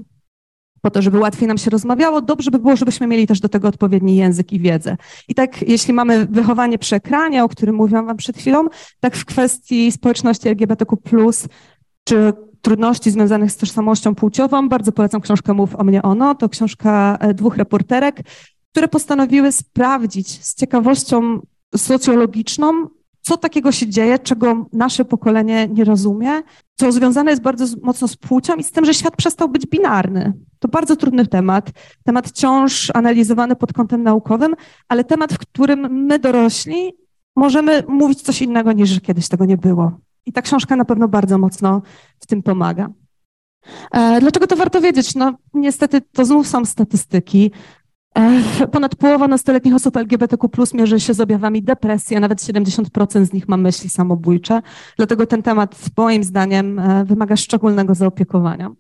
[0.81, 3.69] po to, żeby łatwiej nam się rozmawiało, dobrze by było, żebyśmy mieli też do tego
[3.69, 4.97] odpowiedni język i wiedzę.
[5.29, 8.67] I tak, jeśli mamy wychowanie przy ekranie, o którym mówiłam Wam przed chwilą,
[9.01, 11.31] tak w kwestii społeczności LGBTQ,
[12.05, 16.35] czy trudności związanych z tożsamością płciową, bardzo polecam książkę Mów o mnie ono.
[16.35, 18.21] To książka e, dwóch reporterek,
[18.73, 21.41] które postanowiły sprawdzić z ciekawością
[21.77, 22.89] socjologiczną,
[23.29, 26.43] co takiego się dzieje, czego nasze pokolenie nie rozumie,
[26.75, 30.33] co związane jest bardzo mocno z płcią i z tym, że świat przestał być binarny.
[30.59, 31.71] To bardzo trudny temat,
[32.05, 34.55] temat wciąż analizowany pod kątem naukowym,
[34.89, 36.93] ale temat, w którym my dorośli
[37.37, 39.93] możemy mówić coś innego niż że kiedyś tego nie było.
[40.27, 41.83] I ta książka na pewno bardzo mocno
[42.21, 42.89] w tym pomaga.
[43.93, 45.15] E, dlaczego to warto wiedzieć?
[45.15, 47.51] No, niestety to znów są statystyki.
[48.19, 53.33] E, ponad połowa nastoletnich osób LGBTQ mierzy się z objawami depresji, a nawet 70% z
[53.33, 54.63] nich ma myśli samobójcze.
[54.97, 58.71] Dlatego ten temat, moim zdaniem, e, wymaga szczególnego zaopiekowania.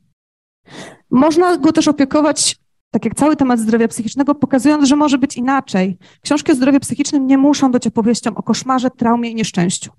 [1.10, 2.56] Można go też opiekować,
[2.90, 5.98] tak jak cały temat zdrowia psychicznego, pokazując, że może być inaczej.
[6.22, 9.90] Książki o zdrowiu psychicznym nie muszą być opowieścią o koszmarze, traumie i nieszczęściu.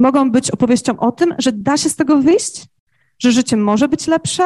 [0.00, 2.66] Mogą być opowieścią o tym, że da się z tego wyjść,
[3.18, 4.44] że życie może być lepsze,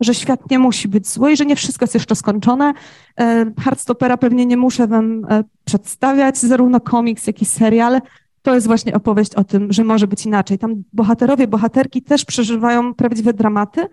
[0.00, 2.72] że świat nie musi być zły i że nie wszystko jest jeszcze skończone.
[3.20, 8.00] E, Hardstopera pewnie nie muszę wam e, przedstawiać, zarówno komiks, jak i serial.
[8.42, 10.58] To jest właśnie opowieść o tym, że może być inaczej.
[10.58, 13.86] Tam bohaterowie, bohaterki też przeżywają prawdziwe dramaty,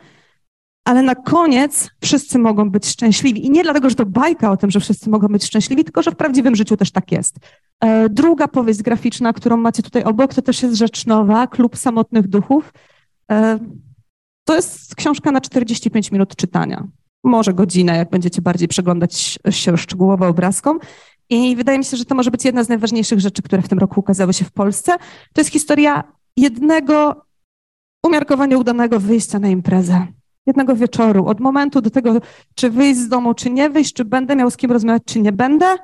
[0.86, 3.46] ale na koniec wszyscy mogą być szczęśliwi.
[3.46, 6.12] I nie dlatego, że to bajka o tym, że wszyscy mogą być szczęśliwi, tylko że
[6.12, 7.36] w prawdziwym życiu też tak jest.
[7.80, 12.28] E, druga powieść graficzna, którą macie tutaj obok, to też jest rzecz nowa, Klub Samotnych
[12.28, 12.74] Duchów.
[14.44, 16.88] To jest książka na 45 minut czytania.
[17.24, 20.80] Może godzinę, jak będziecie bardziej przeglądać się szczegółowo obrazkom.
[21.30, 23.80] I wydaje mi się, że to może być jedna z najważniejszych rzeczy, które w tym
[23.80, 24.98] roku ukazały się w Polsce.
[25.34, 26.04] To jest historia
[26.38, 27.26] jednego
[28.06, 30.08] umiarkowanie udanego wyjścia na imprezę.
[30.46, 32.22] Jednego wieczoru, od momentu do tego,
[32.56, 35.32] czy wyjść z domu, czy nie wyjść, czy będę miał z kim rozmawiać, czy nie
[35.32, 35.76] będę,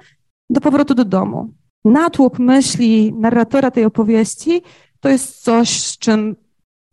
[0.49, 1.53] do powrotu do domu.
[1.85, 4.61] Natłok myśli narratora tej opowieści
[4.99, 6.35] to jest coś, z czym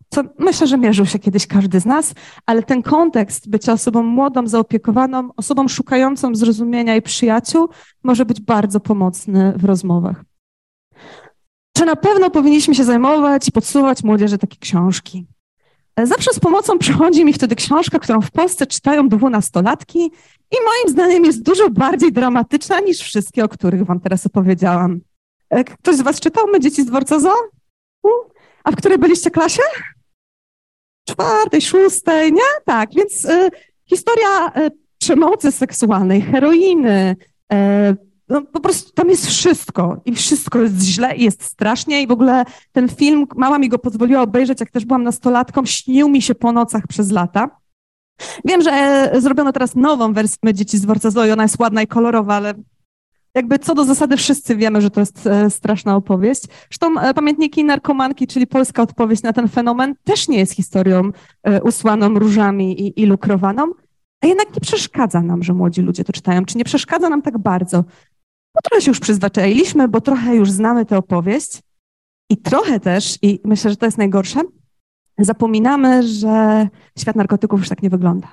[0.09, 2.13] co myślę, że mierzył się kiedyś każdy z nas,
[2.45, 7.69] ale ten kontekst bycia osobą młodą, zaopiekowaną, osobą szukającą zrozumienia i przyjaciół
[8.03, 10.23] może być bardzo pomocny w rozmowach.
[11.77, 15.25] Czy na pewno powinniśmy się zajmować i podsuwać młodzieży takie książki?
[16.03, 19.99] Zawsze z pomocą przychodzi mi wtedy książka, którą w Polsce czytają dwunastolatki
[20.51, 24.99] i moim zdaniem jest dużo bardziej dramatyczna niż wszystkie, o których wam teraz opowiedziałam.
[25.49, 27.33] E, ktoś z was czytał My dzieci z dworca Zoo?
[28.63, 29.61] A w której byliście klasie?
[31.09, 32.49] Czwartej, szóstej, nie?
[32.65, 33.49] Tak, więc y,
[33.85, 37.15] historia y, przemocy seksualnej, heroiny,
[37.53, 37.57] y,
[38.29, 42.11] no, po prostu tam jest wszystko i wszystko jest źle i jest strasznie i w
[42.11, 46.35] ogóle ten film, mama mi go pozwoliła obejrzeć, jak też byłam nastolatką, śnił mi się
[46.35, 47.49] po nocach przez lata.
[48.45, 51.87] Wiem, że e, zrobiono teraz nową wersję Dzieci z dworca Zoe, ona jest ładna i
[51.87, 52.53] kolorowa, ale
[53.37, 56.41] jakby co do zasady wszyscy wiemy, że to jest e, straszna opowieść.
[56.69, 61.11] Zresztą e, Pamiętniki Narkomanki, czyli polska odpowiedź na ten fenomen, też nie jest historią
[61.63, 63.71] usłaną różami i, i lukrowaną,
[64.21, 67.37] a jednak nie przeszkadza nam, że młodzi ludzie to czytają, czy nie przeszkadza nam tak
[67.37, 67.83] bardzo.
[68.55, 71.61] Bo trochę się już przyzwyczailiśmy, bo trochę już znamy tę opowieść
[72.29, 74.41] i trochę też, i myślę, że to jest najgorsze,
[75.17, 76.67] zapominamy, że
[76.99, 78.27] świat narkotyków już tak nie wygląda.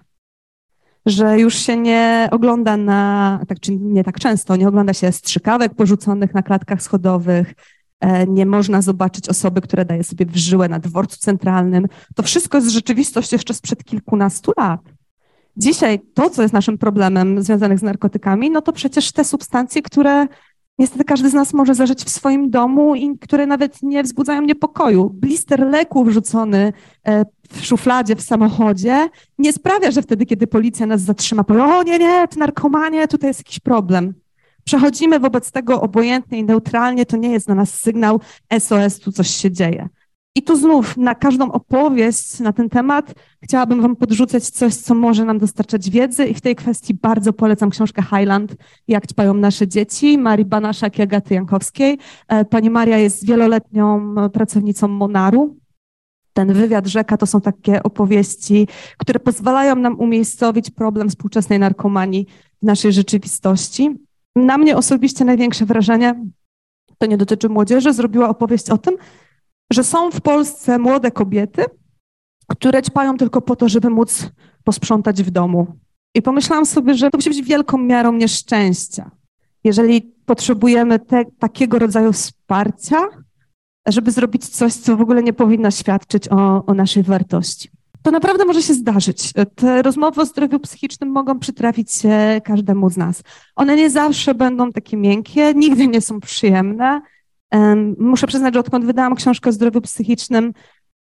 [1.07, 5.75] Że już się nie ogląda na, tak czy nie tak często, nie ogląda się strzykawek
[5.75, 7.55] porzuconych na klatkach schodowych,
[8.01, 11.87] e, nie można zobaczyć osoby, która daje sobie w żyłę na dworcu centralnym.
[12.14, 14.81] To wszystko jest rzeczywistość jeszcze sprzed kilkunastu lat.
[15.57, 20.27] Dzisiaj to, co jest naszym problemem związanych z narkotykami, no to przecież te substancje, które
[20.79, 25.11] niestety każdy z nas może zażyć w swoim domu i które nawet nie wzbudzają niepokoju.
[25.11, 26.73] Blister leku wrzucony
[27.07, 29.09] e, w szufladzie w samochodzie
[29.39, 33.31] nie sprawia, że wtedy, kiedy policja nas zatrzyma, powie, o nie, nie, to narkomanie, tutaj
[33.31, 34.15] jest jakiś problem.
[34.65, 38.21] Przechodzimy wobec tego obojętnie i neutralnie, to nie jest dla nas sygnał
[38.59, 39.89] SOS, tu coś się dzieje.
[40.37, 45.25] I tu znów na każdą opowieść na ten temat chciałabym Wam podrzucać coś, co może
[45.25, 48.57] nam dostarczać wiedzy i w tej kwestii bardzo polecam książkę Highland,
[48.88, 51.99] Jak ćpają nasze dzieci, Marii Banaszak i Agaty Jankowskiej.
[52.29, 55.57] E, pani Maria jest wieloletnią pracownicą Monaru.
[56.33, 58.68] Ten wywiad rzeka to są takie opowieści,
[58.99, 62.27] które pozwalają nam umiejscowić problem współczesnej narkomanii
[62.62, 63.97] w naszej rzeczywistości.
[64.37, 66.25] Na mnie osobiście największe wrażenie,
[66.99, 68.97] to nie dotyczy młodzieży, zrobiła opowieść o tym,
[69.72, 71.64] że są w Polsce młode kobiety,
[72.48, 74.31] które ćpają tylko po to, żeby móc
[74.64, 75.66] posprzątać w domu.
[76.14, 79.11] I pomyślałam sobie, że to musi być wielką miarą nieszczęścia.
[79.64, 82.98] Jeżeli potrzebujemy te, takiego rodzaju wsparcia,
[83.87, 87.70] żeby zrobić coś, co w ogóle nie powinno świadczyć o, o naszej wartości.
[88.03, 89.33] To naprawdę może się zdarzyć.
[89.55, 93.22] Te rozmowy o zdrowiu psychicznym mogą przytrafić się każdemu z nas.
[93.57, 97.00] One nie zawsze będą takie miękkie, nigdy nie są przyjemne,
[97.98, 100.52] Muszę przyznać, że odkąd wydałam książkę o zdrowiu psychicznym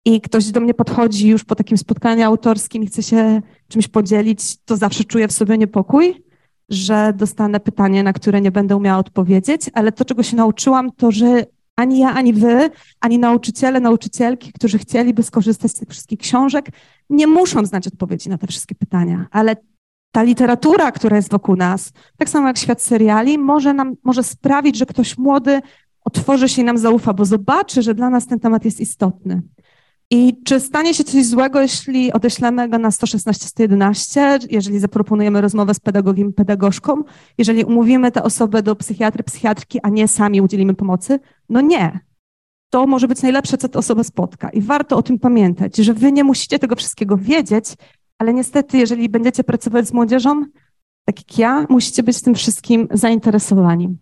[0.04, 4.56] i ktoś do mnie podchodzi już po takim spotkaniu autorskim i chce się czymś podzielić,
[4.64, 6.24] to zawsze czuję w sobie niepokój,
[6.68, 11.10] że dostanę pytanie, na które nie będę umiała odpowiedzieć, ale to, czego się nauczyłam, to
[11.10, 16.68] że ani ja, ani wy, ani nauczyciele, nauczycielki, którzy chcieliby skorzystać z tych wszystkich książek,
[17.10, 19.56] nie muszą znać odpowiedzi na te wszystkie pytania, ale
[20.12, 24.76] ta literatura, która jest wokół nas, tak samo jak świat seriali, może nam, może sprawić,
[24.76, 25.60] że ktoś młody
[26.04, 29.42] otworzy się i nam zaufa, bo zobaczy, że dla nas ten temat jest istotny.
[30.10, 35.80] I czy stanie się coś złego, jeśli odeślemy go na 116-111, jeżeli zaproponujemy rozmowę z
[35.80, 37.02] pedagogiem, pedagogzką,
[37.38, 41.20] jeżeli umówimy tę osobę do psychiatry, psychiatrki, a nie sami udzielimy pomocy?
[41.48, 42.00] No nie.
[42.70, 44.50] To może być najlepsze, co ta osoba spotka.
[44.50, 47.64] I warto o tym pamiętać, że wy nie musicie tego wszystkiego wiedzieć,
[48.18, 50.44] ale niestety, jeżeli będziecie pracować z młodzieżą,
[51.04, 53.96] tak jak ja, musicie być tym wszystkim zainteresowani.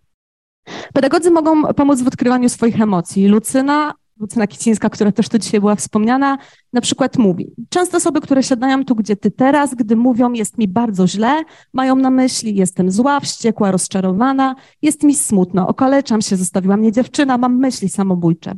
[0.95, 3.29] Pedagodzy mogą pomóc w odkrywaniu swoich emocji.
[3.29, 6.39] Lucyna, Lucyna Kicińska, która też tu dzisiaj była wspomniana,
[6.73, 7.51] na przykład mówi.
[7.69, 11.97] Często osoby, które siadają tu, gdzie ty teraz, gdy mówią jest mi bardzo źle, mają
[11.97, 17.57] na myśli jestem zła, wściekła, rozczarowana, jest mi smutno, okaleczam się, zostawiła mnie dziewczyna, mam
[17.57, 18.55] myśli samobójcze.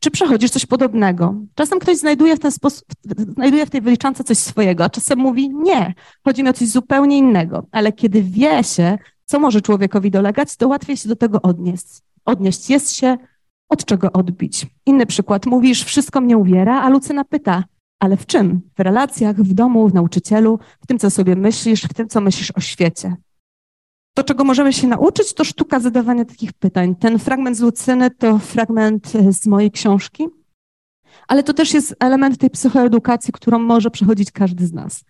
[0.00, 1.34] Czy przechodzisz coś podobnego?
[1.54, 2.84] Czasem ktoś znajduje w ten sposób,
[3.36, 7.18] znajduje w tej wyliczance coś swojego, a czasem mówi nie, chodzi mi o coś zupełnie
[7.18, 7.66] innego.
[7.72, 11.86] Ale kiedy wie się, co może człowiekowi dolegać, to łatwiej się do tego odnieść.
[12.24, 13.16] Odnieść jest się,
[13.68, 14.66] od czego odbić.
[14.86, 15.46] Inny przykład.
[15.46, 17.64] Mówisz, wszystko mnie uwiera, a Lucyna pyta,
[18.00, 18.60] ale w czym?
[18.76, 22.50] W relacjach, w domu, w nauczycielu, w tym, co sobie myślisz, w tym, co myślisz
[22.50, 23.16] o świecie.
[24.14, 26.94] To, czego możemy się nauczyć, to sztuka zadawania takich pytań.
[26.94, 30.28] Ten fragment z Lucyny to fragment z mojej książki,
[31.28, 35.04] ale to też jest element tej psychoedukacji, którą może przechodzić każdy z nas.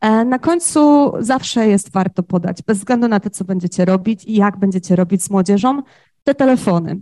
[0.00, 4.34] E, na końcu zawsze jest warto podać, bez względu na to, co będziecie robić i
[4.34, 5.82] jak będziecie robić z młodzieżą,
[6.24, 7.00] te telefony.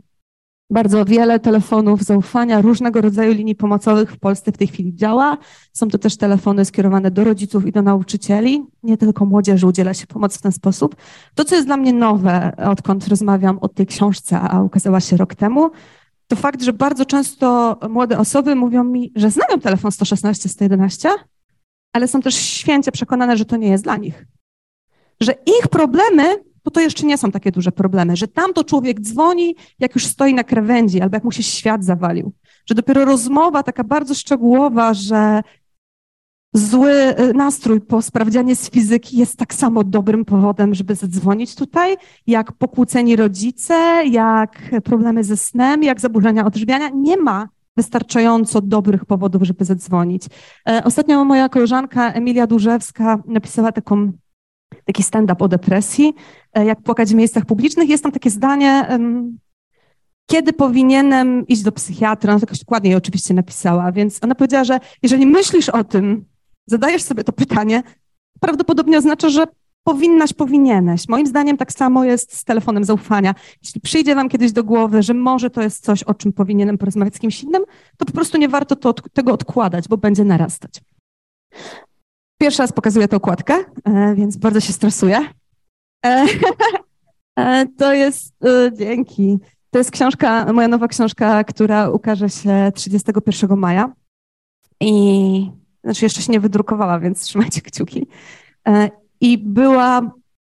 [0.70, 5.38] Bardzo wiele telefonów zaufania, różnego rodzaju linii pomocowych w Polsce w tej chwili działa.
[5.72, 8.66] Są to też telefony skierowane do rodziców i do nauczycieli.
[8.82, 10.96] Nie tylko młodzieży udziela się pomocy w ten sposób.
[11.34, 15.34] To, co jest dla mnie nowe, odkąd rozmawiam o tej książce, a ukazała się rok
[15.34, 15.70] temu,
[16.28, 21.08] to fakt, że bardzo często młode osoby mówią mi, że znają telefon 116, 111,
[21.96, 24.26] ale są też święcie przekonane, że to nie jest dla nich.
[25.20, 29.00] Że ich problemy to to jeszcze nie są takie duże problemy, że tam to człowiek
[29.00, 32.32] dzwoni, jak już stoi na krawędzi, albo jak mu się świat zawalił.
[32.66, 35.42] Że dopiero rozmowa taka bardzo szczegółowa, że
[36.52, 41.96] zły e, nastrój po sprawdzianie z fizyki jest tak samo dobrym powodem, żeby zadzwonić tutaj,
[42.26, 43.74] jak pokłóceni rodzice,
[44.10, 46.88] jak problemy ze snem, jak zaburzenia odżywiania.
[46.88, 50.22] Nie ma wystarczająco dobrych powodów, żeby zadzwonić.
[50.68, 54.12] E, ostatnio moja koleżanka Emilia Dużewska napisała taką,
[54.84, 56.14] taki stand-up o depresji,
[56.52, 57.88] e, jak płakać w miejscach publicznych.
[57.88, 58.98] Jest tam takie zdanie,
[60.26, 65.26] kiedy powinienem iść do psychiatra, ona jakoś dokładnie oczywiście napisała, więc ona powiedziała, że jeżeli
[65.26, 66.24] myślisz o tym,
[66.66, 67.82] zadajesz sobie to pytanie,
[68.40, 69.46] prawdopodobnie oznacza, że
[69.86, 71.08] powinnaś, powinieneś.
[71.08, 73.34] Moim zdaniem tak samo jest z telefonem zaufania.
[73.62, 77.14] Jeśli przyjdzie wam kiedyś do głowy, że może to jest coś, o czym powinienem porozmawiać
[77.14, 77.64] z kimś innym,
[77.96, 80.80] to po prostu nie warto to, tego odkładać, bo będzie narastać.
[82.40, 85.20] Pierwszy raz pokazuję tę okładkę, e, więc bardzo się stresuję.
[86.06, 86.26] E,
[87.38, 88.34] e, to jest,
[88.72, 89.38] dzięki,
[89.70, 93.92] to jest książka, moja nowa książka, która ukaże się 31 maja
[94.80, 95.50] i
[95.84, 98.06] znaczy jeszcze się nie wydrukowała, więc trzymajcie kciuki.
[99.20, 100.10] I była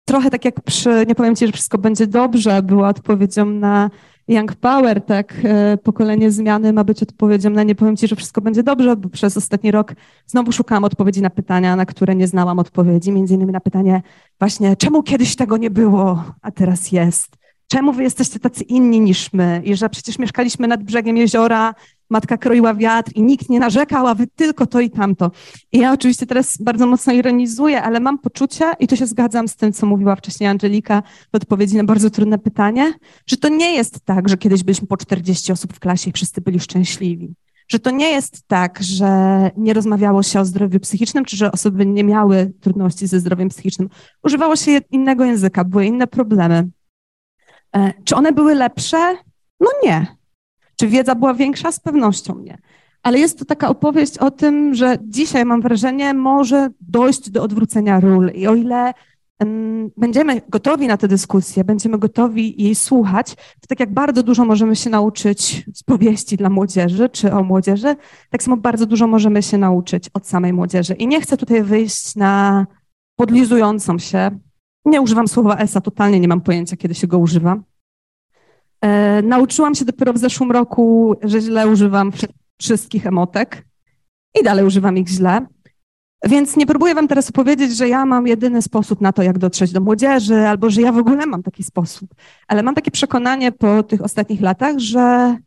[0.05, 3.89] trochę tak jak przy, nie powiem ci, że wszystko będzie dobrze, była odpowiedzią na
[4.27, 8.41] Young Power, tak, e, pokolenie zmiany ma być odpowiedzią na nie powiem ci, że wszystko
[8.41, 9.93] będzie dobrze, bo przez ostatni rok
[10.25, 14.01] znowu szukałam odpowiedzi na pytania, na które nie znałam odpowiedzi, między innymi na pytanie
[14.39, 17.37] właśnie, czemu kiedyś tego nie było, a teraz jest?
[17.67, 19.61] Czemu wy jesteście tacy inni niż my?
[19.65, 21.75] I że przecież mieszkaliśmy nad brzegiem jeziora,
[22.09, 25.31] matka kroiła wiatr i nikt nie narzekał, a wy tylko to i tamto.
[25.71, 29.55] I ja oczywiście teraz bardzo mocno ironizuję, ale mam poczucie, i tu się zgadzam z
[29.55, 31.03] tym, co mówiła wcześniej Angelika
[31.33, 32.93] w odpowiedzi na bardzo trudne pytanie,
[33.27, 36.41] że to nie jest tak, że kiedyś byliśmy po 40 osób w klasie i wszyscy
[36.41, 37.33] byli szczęśliwi.
[37.67, 39.07] Że to nie jest tak, że
[39.57, 43.89] nie rozmawiało się o zdrowiu psychicznym, czy że osoby nie miały trudności ze zdrowiem psychicznym.
[44.23, 46.69] Używało się innego języka, były inne problemy.
[47.75, 49.15] E, czy one były lepsze?
[49.59, 50.16] No nie.
[50.79, 51.71] Czy wiedza była większa?
[51.71, 52.57] Z pewnością nie.
[53.03, 57.99] Ale jest to taka opowieść o tym, że dzisiaj mam wrażenie, może dojść do odwrócenia
[57.99, 58.31] ról.
[58.35, 58.93] I o ile
[59.97, 64.75] będziemy gotowi na tę dyskusję, będziemy gotowi jej słuchać, to tak jak bardzo dużo możemy
[64.75, 67.95] się nauczyć z powieści dla młodzieży czy o młodzieży,
[68.29, 70.93] tak samo bardzo dużo możemy się nauczyć od samej młodzieży.
[70.93, 72.65] I nie chcę tutaj wyjść na
[73.15, 74.39] podlizującą się.
[74.85, 77.57] Nie używam słowa ESA, totalnie nie mam pojęcia, kiedy się go używa.
[78.81, 82.11] E, nauczyłam się dopiero w zeszłym roku, że źle używam
[82.61, 83.65] wszystkich emotek
[84.41, 85.45] i dalej używam ich źle.
[86.25, 89.71] Więc nie próbuję wam teraz opowiedzieć, że ja mam jedyny sposób na to, jak dotrzeć
[89.71, 92.09] do młodzieży, albo że ja w ogóle mam taki sposób.
[92.47, 95.37] Ale mam takie przekonanie po tych ostatnich latach, że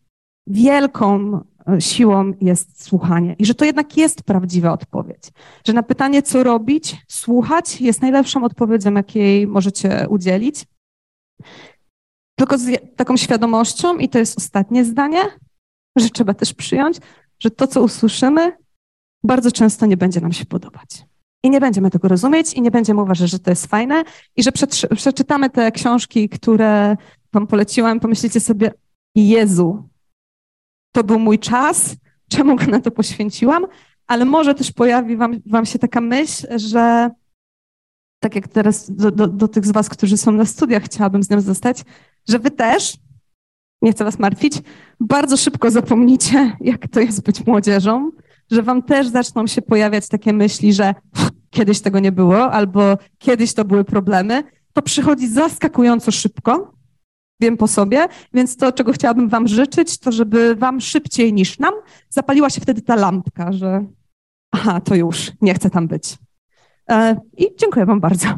[0.47, 5.23] wielką e, siłą jest słuchanie i że to jednak jest prawdziwa odpowiedź.
[5.67, 10.65] Że na pytanie, co robić, słuchać jest najlepszą odpowiedzią, jakiej możecie udzielić.
[12.41, 15.21] Tylko z taką świadomością, i to jest ostatnie zdanie,
[15.97, 16.97] że trzeba też przyjąć,
[17.39, 18.53] że to, co usłyszymy,
[19.25, 21.05] bardzo często nie będzie nam się podobać.
[21.43, 24.05] I nie będziemy tego rozumieć, i nie będziemy uważać, że to jest fajne,
[24.37, 24.51] i że
[24.97, 26.97] przeczytamy te książki, które
[27.33, 28.73] Wam poleciłam, pomyślicie sobie,
[29.15, 29.89] Jezu,
[30.93, 31.97] to był mój czas,
[32.29, 33.67] czemu go na to poświęciłam,
[34.07, 37.11] ale może też pojawi wam, wam się taka myśl, że
[38.21, 41.31] tak jak teraz do, do, do tych z Was, którzy są na studiach, chciałabym z
[41.31, 41.85] nią zostać,
[42.29, 42.97] że wy też,
[43.83, 44.55] nie chcę was martwić,
[45.01, 48.11] bardzo szybko zapomnicie, jak to jest być młodzieżą,
[48.51, 50.95] że wam też zaczną się pojawiać takie myśli, że
[51.51, 54.45] kiedyś tego nie było, albo kiedyś to były problemy.
[54.73, 56.75] To przychodzi zaskakująco szybko,
[57.41, 61.75] wiem po sobie, więc to, czego chciałabym wam życzyć, to żeby wam szybciej niż nam
[62.09, 63.85] zapaliła się wtedy ta lampka, że
[64.53, 66.19] aha, to już, nie chcę tam być.
[66.91, 68.29] E, I dziękuję wam bardzo.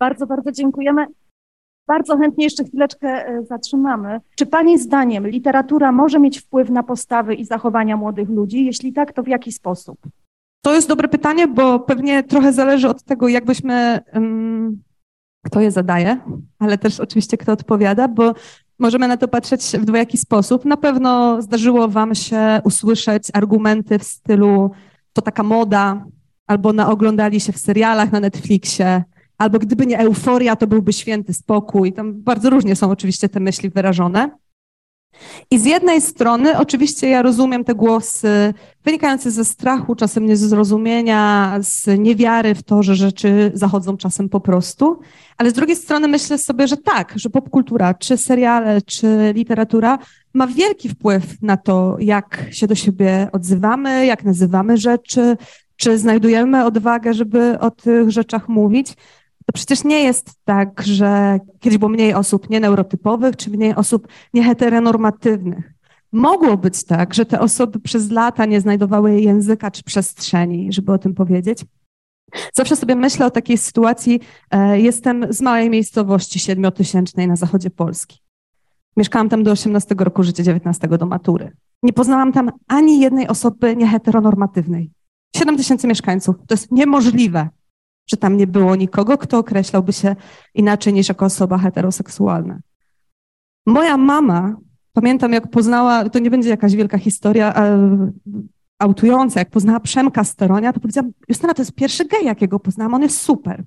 [0.00, 1.06] Bardzo, bardzo dziękujemy.
[1.88, 4.20] Bardzo chętnie jeszcze chwileczkę e, zatrzymamy.
[4.36, 8.64] Czy Pani zdaniem literatura może mieć wpływ na postawy i zachowania młodych ludzi?
[8.64, 9.98] Jeśli tak, to w jaki sposób?
[10.64, 14.00] To jest dobre pytanie, bo pewnie trochę zależy od tego, jakbyśmy,
[15.44, 16.20] kto je zadaje,
[16.58, 18.34] ale też oczywiście kto odpowiada, bo
[18.78, 20.64] możemy na to patrzeć w dwojaki sposób.
[20.64, 24.70] Na pewno zdarzyło Wam się usłyszeć argumenty w stylu
[25.12, 26.04] to taka moda,
[26.52, 29.04] albo naoglądali się w serialach na Netflixie,
[29.38, 31.92] albo gdyby nie euforia, to byłby święty spokój.
[31.92, 34.30] Tam bardzo różnie są oczywiście te myśli wyrażone.
[35.50, 41.98] I z jednej strony, oczywiście, ja rozumiem te głosy wynikające ze strachu, czasem niezrozumienia, z
[41.98, 45.00] niewiary w to, że rzeczy zachodzą czasem po prostu,
[45.38, 49.98] ale z drugiej strony myślę sobie, że tak, że popkultura, czy seriale, czy literatura
[50.34, 55.36] ma wielki wpływ na to, jak się do siebie odzywamy, jak nazywamy rzeczy,
[55.76, 58.96] czy znajdujemy odwagę, żeby o tych rzeczach mówić
[59.46, 65.72] to przecież nie jest tak, że kiedyś było mniej osób nieneurotypowych, czy mniej osób nieheteronormatywnych.
[66.12, 70.98] mogło być tak, że te osoby przez lata nie znajdowały języka czy przestrzeni, żeby o
[70.98, 71.64] tym powiedzieć.
[72.54, 74.20] Zawsze sobie myślę o takiej sytuacji.
[74.50, 78.18] E, jestem z małej miejscowości siedmiotysięcznej na zachodzie Polski.
[78.96, 81.52] Mieszkałam tam do 18 roku życia, 19 do matury.
[81.82, 84.90] Nie poznałam tam ani jednej osoby nieheteronormatywnej.
[85.36, 86.36] 7 tysięcy mieszkańców.
[86.46, 87.48] To jest niemożliwe,
[88.10, 90.16] że tam nie było nikogo, kto określałby się
[90.54, 92.58] inaczej niż jako osoba heteroseksualna.
[93.66, 94.56] Moja mama,
[94.92, 97.54] pamiętam jak poznała, to nie będzie jakaś wielka historia
[98.78, 103.02] autująca, jak poznała Przemka Steronia, to powiedziałam, Justyna, to jest pierwszy gej, jakiego poznałam, on
[103.02, 103.64] jest super.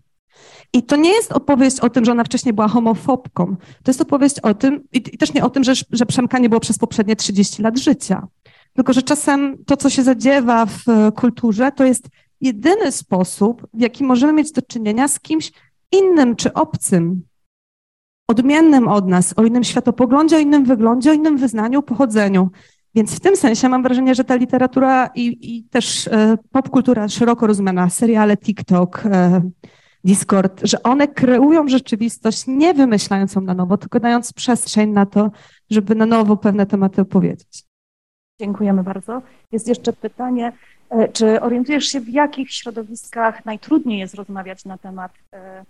[0.74, 3.56] I to nie jest opowieść o tym, że ona wcześniej była homofobką.
[3.84, 6.50] To jest opowieść o tym, i, i też nie o tym, że, że Przemka nie
[6.50, 8.28] było przez poprzednie 30 lat życia.
[8.76, 10.84] Tylko, że czasem to, co się zadziewa w
[11.16, 12.08] kulturze, to jest
[12.42, 15.52] jedyny sposób, w jaki możemy mieć do czynienia z kimś
[15.92, 17.22] innym czy obcym,
[18.28, 22.50] odmiennym od nas, o innym światopoglądzie, o innym wyglądzie, o innym wyznaniu, pochodzeniu.
[22.96, 27.48] Więc w tym sensie mam wrażenie, że ta literatura i, i też e, popkultura szeroko
[27.48, 29.42] rozumiana, seriale TikTok, e,
[30.04, 35.32] Discord, że one kreują rzeczywistość nie wymyślając ją na nowo, tylko dając przestrzeń na to,
[35.70, 37.66] żeby na nowo pewne tematy opowiedzieć.
[38.40, 39.22] Dziękujemy bardzo.
[39.52, 40.52] Jest jeszcze pytanie,
[40.90, 45.66] e, czy orientujesz się, w jakich środowiskach najtrudniej jest rozmawiać na temat e,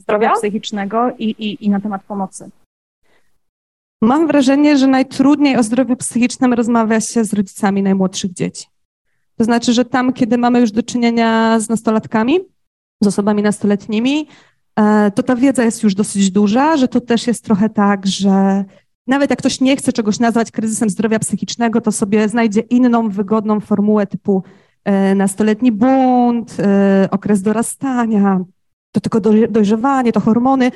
[0.00, 2.50] zdrowia psychicznego i, i, i na temat pomocy?
[4.02, 8.66] Mam wrażenie, że najtrudniej o zdrowiu psychicznym rozmawia się z rodzicami najmłodszych dzieci.
[9.36, 12.40] To znaczy, że tam, kiedy mamy już do czynienia z nastolatkami,
[13.02, 14.28] z osobami nastoletnimi,
[14.76, 18.64] e, to ta wiedza jest już dosyć duża, że to też jest trochę tak, że
[19.06, 23.60] nawet jak ktoś nie chce czegoś nazwać kryzysem zdrowia psychicznego, to sobie znajdzie inną, wygodną
[23.60, 24.42] formułę typu
[24.84, 28.40] e, nastoletni bunt, e, okres dorastania,
[28.92, 30.70] to tylko dojrzewanie, to hormony.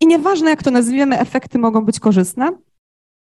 [0.00, 2.50] I nieważne, jak to nazwiemy, efekty mogą być korzystne.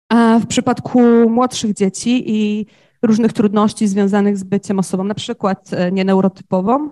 [0.09, 0.99] A w przypadku
[1.29, 2.65] młodszych dzieci i
[3.01, 6.89] różnych trudności związanych z byciem osobą, na przykład nieneurotypową,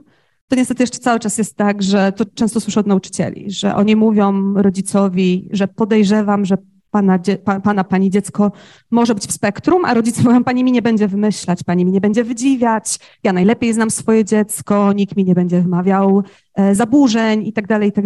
[0.47, 3.95] to niestety jeszcze cały czas jest tak, że to często słyszę od nauczycieli, że oni
[3.95, 6.57] mówią rodzicowi, że podejrzewam, że
[6.93, 7.19] pana,
[7.63, 8.51] pana, pani dziecko
[8.91, 12.01] może być w spektrum, a rodzice mówią, pani mi nie będzie wymyślać, pani mi nie
[12.01, 16.23] będzie wydziwiać, ja najlepiej znam swoje dziecko, nikt mi nie będzie wymawiał
[16.55, 18.05] e, zaburzeń i tak dalej, i tak.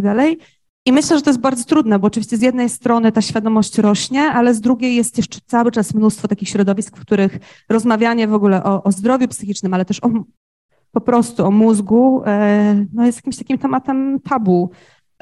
[0.86, 4.22] I myślę, że to jest bardzo trudne, bo oczywiście z jednej strony ta świadomość rośnie,
[4.22, 8.64] ale z drugiej jest jeszcze cały czas mnóstwo takich środowisk, w których rozmawianie w ogóle
[8.64, 10.10] o, o zdrowiu psychicznym, ale też o
[10.92, 14.70] po prostu o mózgu, e, no jest jakimś takim tematem tabu.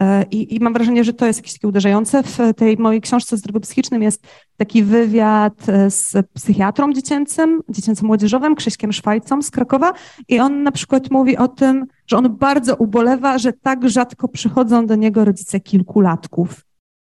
[0.01, 2.23] E, I, I, mam wrażenie, że to jest jakieś takie uderzające.
[2.23, 4.27] W tej mojej książce o zdrowiu psychicznym jest
[4.57, 9.93] taki wywiad e, z psychiatrą dziecięcym, dziecięcym młodzieżowym, Krzyśkiem Szwajcą z Krakowa
[10.27, 14.85] i on na przykład mówi o tym, że on bardzo ubolewa, że tak rzadko przychodzą
[14.85, 16.61] do niego rodzice kilkulatków.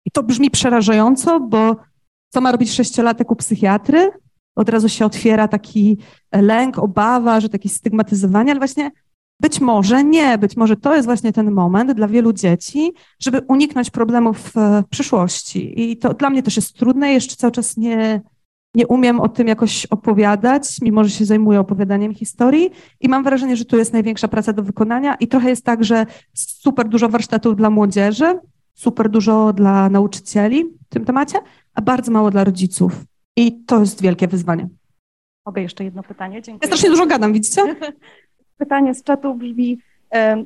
[0.06, 1.76] I to brzmi przerażająco, bo
[2.30, 4.12] co ma robić sześciolatek u psychiatry?
[4.60, 5.98] od razu się otwiera taki
[6.32, 8.92] lęk, obawa, że takie stygmatyzowanie, ale właśnie
[9.40, 13.90] być może nie, być może to jest właśnie ten moment dla wielu dzieci, żeby uniknąć
[13.90, 15.82] problemów w przyszłości.
[15.82, 18.22] I to dla mnie też jest trudne, jeszcze cały czas nie,
[18.76, 22.70] nie umiem o tym jakoś opowiadać, mimo że się zajmuję opowiadaniem historii
[23.00, 26.06] i mam wrażenie, że tu jest największa praca do wykonania i trochę jest tak, że
[26.34, 28.40] super dużo warsztatów dla młodzieży,
[28.74, 31.40] super dużo dla nauczycieli w tym temacie,
[31.74, 33.04] a bardzo mało dla rodziców.
[33.36, 34.70] I to jest wielkie wyzwanie.
[35.46, 36.42] Mogę jeszcze jedno pytanie?
[36.42, 36.60] Dziękuję.
[36.62, 37.62] Ja strasznie dużo gadam, widzicie?
[38.60, 39.80] Pytanie z czatu brzmi,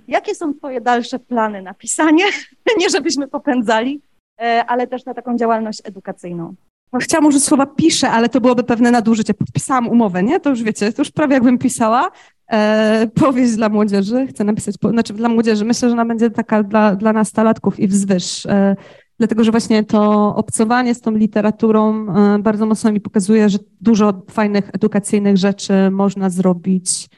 [0.07, 2.25] jakie są Twoje dalsze plany na pisanie?
[2.79, 4.01] Nie żebyśmy popędzali,
[4.41, 6.55] e, ale też na taką działalność edukacyjną.
[7.01, 9.33] Chciałam użyć słowa piszę, ale to byłoby pewne nadużycie.
[9.33, 10.39] Podpisałam umowę, nie?
[10.39, 12.11] To już wiecie, to już prawie jakbym pisała.
[12.51, 14.27] E, powieść dla młodzieży.
[14.27, 15.65] Chcę napisać, po, znaczy dla młodzieży.
[15.65, 18.45] Myślę, że ona będzie taka dla, dla nastolatków i wzwyż.
[18.45, 18.75] E,
[19.17, 24.21] dlatego że właśnie to obcowanie z tą literaturą e, bardzo mocno mi pokazuje, że dużo
[24.31, 27.09] fajnych edukacyjnych rzeczy można zrobić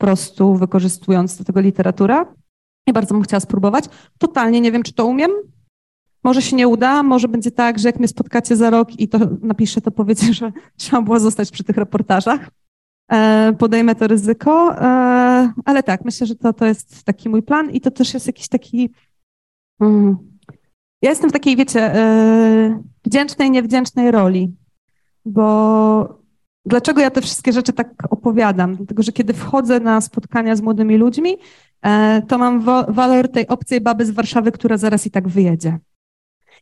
[0.00, 2.34] prostu wykorzystując do tego literatura.
[2.86, 3.84] I bardzo bym chciała spróbować.
[4.18, 5.30] Totalnie nie wiem, czy to umiem.
[6.24, 9.18] Może się nie uda, może będzie tak, że jak mnie spotkacie za rok i to
[9.42, 12.50] napiszę, to powiecie, że trzeba było zostać przy tych reportażach.
[13.12, 17.70] E, podejmę to ryzyko, e, ale tak, myślę, że to, to jest taki mój plan
[17.70, 18.90] i to też jest jakiś taki
[19.80, 20.30] mm,
[21.02, 24.56] ja jestem w takiej, wiecie, yy, wdzięcznej, niewdzięcznej roli,
[25.24, 26.19] bo
[26.66, 28.76] dlaczego ja te wszystkie rzeczy tak opowiadam?
[28.76, 31.30] Dlatego, że kiedy wchodzę na spotkania z młodymi ludźmi,
[31.84, 31.90] yy,
[32.28, 35.78] to mam walor tej obcej baby z Warszawy, która zaraz i tak wyjedzie.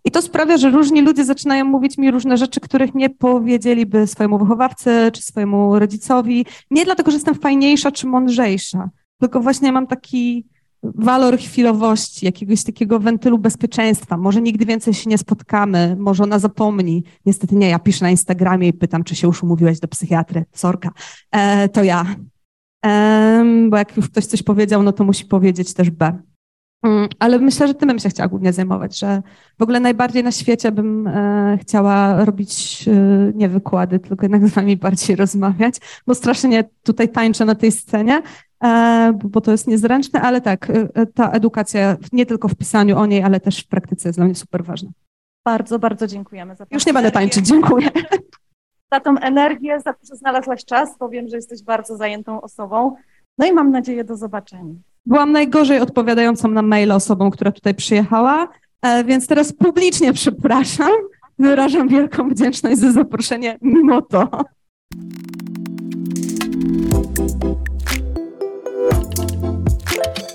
[0.05, 4.39] I to sprawia, że różni ludzie zaczynają mówić mi różne rzeczy, których nie powiedzieliby swojemu
[4.39, 6.47] wychowawcy czy swojemu rodzicowi.
[6.71, 8.91] Nie dlatego, że jestem fajniejsza czy mądrzejsza,
[9.21, 10.47] tylko właśnie mam taki
[10.83, 14.17] walor chwilowości, jakiegoś takiego wentylu bezpieczeństwa.
[14.17, 17.05] Może nigdy więcej się nie spotkamy, może ona zapomni.
[17.27, 20.45] Niestety nie, ja piszę na Instagramie i pytam, czy się już umówiłeś do psychiatry.
[20.53, 20.91] Sorka,
[21.31, 22.07] e, to ja.
[22.87, 26.19] E, bo jak już ktoś coś powiedział, no to musi powiedzieć też B.
[26.83, 29.23] Mm, ale myślę, że tym bym się chciała głównie zajmować, że
[29.59, 34.55] w ogóle najbardziej na świecie bym e, chciała robić e, nie wykłady, tylko jednak z
[34.55, 35.75] wami bardziej rozmawiać,
[36.07, 38.23] bo strasznie tutaj tańczę na tej scenie,
[39.15, 42.99] bo, bo to jest niezręczne, ale tak, e, e, ta edukacja nie tylko w pisaniu
[42.99, 44.91] o niej, ale też w praktyce jest dla mnie super ważna.
[45.45, 47.91] Bardzo, bardzo dziękujemy za Już nie będę tańczyć, dziękuję.
[48.93, 52.97] Za tą energię, za to, że znalazłaś czas, bo wiem, że jesteś bardzo zajętą osobą.
[53.39, 54.75] No i mam nadzieję do zobaczenia.
[55.07, 58.49] Byłam najgorzej odpowiadającą na maile osobą, która tutaj przyjechała,
[58.83, 60.91] e, więc teraz publicznie przepraszam.
[61.39, 64.45] Wyrażam wielką wdzięczność za zaproszenie mimo to.
[68.91, 70.28] Thank you.